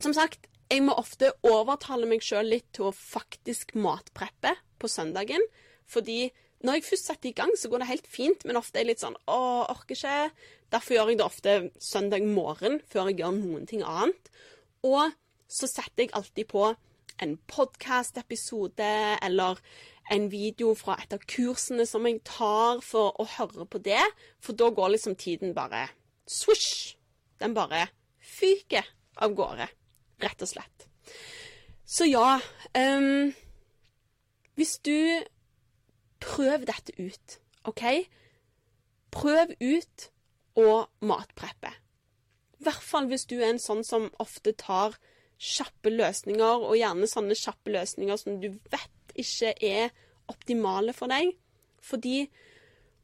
som 0.00 0.12
sagt, 0.14 0.46
jeg 0.70 0.82
må 0.82 0.96
ofte 0.98 1.30
overtale 1.46 2.08
meg 2.10 2.24
sjøl 2.26 2.50
litt 2.50 2.66
til 2.74 2.88
å 2.88 2.96
faktisk 2.96 3.76
matpreppe 3.78 4.56
på 4.80 4.90
søndagen. 4.90 5.42
Fordi 5.86 6.26
når 6.64 6.78
jeg 6.78 6.86
først 6.86 7.10
setter 7.10 7.30
i 7.30 7.36
gang, 7.36 7.52
så 7.58 7.68
går 7.68 7.82
det 7.82 7.90
helt 7.90 8.06
fint, 8.08 8.44
men 8.48 8.56
ofte 8.56 8.78
er 8.78 8.86
jeg 8.86 8.94
litt 8.94 9.04
sånn 9.04 9.18
å, 9.28 9.40
orker 9.68 9.96
ikke. 9.96 10.30
Derfor 10.72 10.96
gjør 10.96 11.10
jeg 11.12 11.18
det 11.20 11.26
ofte 11.26 11.56
søndag 11.82 12.24
morgen 12.26 12.80
før 12.90 13.10
jeg 13.10 13.20
gjør 13.20 13.36
noen 13.36 13.68
ting 13.68 13.84
annet. 13.86 14.30
Og 14.86 15.12
så 15.46 15.68
setter 15.70 16.06
jeg 16.06 16.14
alltid 16.16 16.48
på 16.50 16.70
en 17.22 17.36
podkast-episode 17.48 18.88
eller 19.24 19.60
en 20.12 20.26
video 20.30 20.72
fra 20.78 20.96
et 21.02 21.12
av 21.14 21.22
kursene 21.28 21.86
som 21.88 22.06
jeg 22.06 22.22
tar 22.26 22.82
for 22.84 23.16
å 23.20 23.28
høre 23.36 23.66
på 23.68 23.80
det. 23.82 24.02
For 24.42 24.56
da 24.58 24.70
går 24.74 24.94
liksom 24.94 25.16
tiden 25.18 25.54
bare 25.56 25.88
swish. 26.26 26.96
Den 27.40 27.54
bare 27.56 27.86
fyker 28.22 28.86
av 29.22 29.36
gårde. 29.36 29.68
Rett 30.22 30.42
og 30.42 30.50
slett. 30.50 30.86
Så 31.86 32.08
ja 32.08 32.40
um, 32.74 33.30
Hvis 34.58 34.78
du 34.82 35.22
Prøv 36.22 36.66
dette 36.68 36.94
ut, 36.98 37.38
OK? 37.68 37.84
Prøv 39.14 39.52
ut 39.60 40.08
å 40.56 40.86
matpreppe. 41.04 41.72
I 42.56 42.64
hvert 42.66 42.84
fall 42.84 43.08
hvis 43.10 43.26
du 43.28 43.36
er 43.38 43.50
en 43.52 43.62
sånn 43.62 43.84
som 43.84 44.08
ofte 44.22 44.54
tar 44.56 44.96
kjappe 45.36 45.92
løsninger, 45.92 46.64
og 46.64 46.78
gjerne 46.78 47.08
sånne 47.10 47.36
kjappe 47.36 47.74
løsninger 47.74 48.20
som 48.20 48.38
du 48.40 48.48
vet 48.72 49.16
ikke 49.16 49.52
er 49.64 49.92
optimale 50.32 50.94
for 50.96 51.12
deg. 51.12 51.34
Fordi 51.84 52.24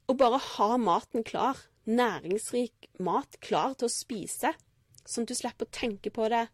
å 0.08 0.16
bare 0.18 0.40
ha 0.56 0.70
maten 0.80 1.24
klar, 1.26 1.60
næringsrik 1.84 2.88
mat 3.02 3.38
klar 3.44 3.76
til 3.76 3.88
å 3.88 3.92
spise, 3.92 4.54
sånn 5.04 5.26
at 5.26 5.32
du 5.32 5.36
slipper 5.36 5.68
å 5.68 5.74
tenke 5.74 6.12
på 6.14 6.28
det, 6.32 6.46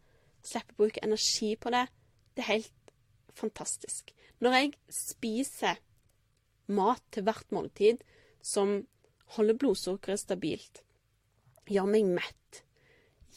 slipper 0.45 0.75
å 0.75 0.81
bruke 0.83 1.03
energi 1.05 1.53
på 1.59 1.71
det, 1.73 1.85
det 2.35 2.43
er 2.43 2.53
helt 2.53 2.93
fantastisk. 3.37 4.11
Når 4.43 4.55
jeg 4.55 4.73
spiser 4.93 5.79
mat 6.69 7.03
til 7.13 7.25
hvert 7.27 7.51
måltid 7.55 8.03
som 8.45 8.79
holder 9.35 9.57
blodsukkeret 9.59 10.21
stabilt, 10.21 10.83
gjør 11.69 11.89
meg 11.91 12.07
mett, 12.17 12.63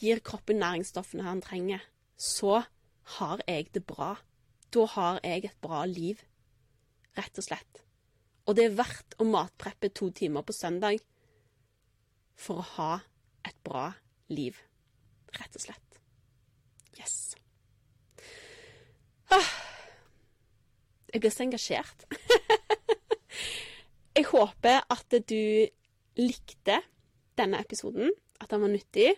gir 0.01 0.21
kroppen 0.25 0.61
næringsstoffene 0.61 1.25
han 1.27 1.41
trenger, 1.43 1.81
så 2.17 2.63
har 3.17 3.43
jeg 3.47 3.69
det 3.75 3.85
bra. 3.85 4.15
Da 4.73 4.85
har 4.95 5.19
jeg 5.23 5.45
et 5.45 5.59
bra 5.61 5.83
liv, 5.85 6.21
rett 7.17 7.37
og 7.37 7.45
slett. 7.45 7.83
Og 8.49 8.57
det 8.57 8.67
er 8.67 8.77
verdt 8.77 9.15
å 9.21 9.27
matpreppe 9.27 9.91
to 9.93 10.09
timer 10.15 10.43
på 10.43 10.55
søndag 10.55 11.03
for 12.35 12.63
å 12.63 12.69
ha 12.77 12.93
et 13.45 13.57
bra 13.63 13.91
liv, 14.33 14.57
rett 15.37 15.59
og 15.59 15.65
slett. 15.67 15.99
Yes. 16.97 17.35
Ah, 19.33 19.53
jeg 21.13 21.21
blir 21.21 21.33
så 21.33 21.45
engasjert. 21.45 22.07
jeg 24.13 24.29
håper 24.29 24.83
at 24.93 25.15
du 25.29 25.67
likte 26.19 26.79
denne 27.37 27.61
episoden, 27.61 28.11
at 28.41 28.51
den 28.51 28.61
var 28.61 28.71
nyttig. 28.73 29.15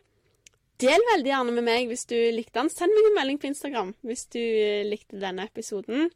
Del 0.79 1.03
veldig 1.11 1.31
gjerne 1.31 1.55
med 1.55 1.65
meg 1.67 1.87
hvis 1.89 2.05
du 2.07 2.15
likte 2.35 2.59
den. 2.59 2.71
Send 2.71 2.95
meg 2.95 3.09
en 3.09 3.17
melding 3.19 3.39
på 3.39 3.49
Instagram 3.51 3.93
hvis 4.07 4.25
du 4.31 4.41
likte 4.87 5.19
denne 5.21 5.47
episoden. 5.47 6.09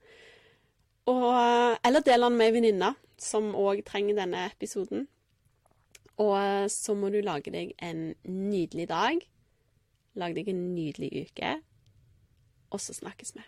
Og, 1.09 1.77
eller 1.85 2.03
del 2.05 2.27
den 2.27 2.37
med 2.37 2.49
ei 2.49 2.55
venninne 2.55 2.93
som 3.19 3.53
òg 3.57 3.81
trenger 3.87 4.19
denne 4.19 4.45
episoden. 4.51 5.07
Og 6.19 6.71
så 6.71 6.95
må 6.99 7.11
du 7.11 7.21
lage 7.23 7.51
deg 7.55 7.71
en 7.83 8.11
nydelig 8.27 8.89
dag. 8.91 9.23
Lag 10.19 10.35
deg 10.35 10.51
en 10.51 10.65
nydelig 10.75 11.29
uke, 11.29 11.53
og 12.73 12.81
så 12.83 12.97
snakkes 12.97 13.37
vi. 13.37 13.45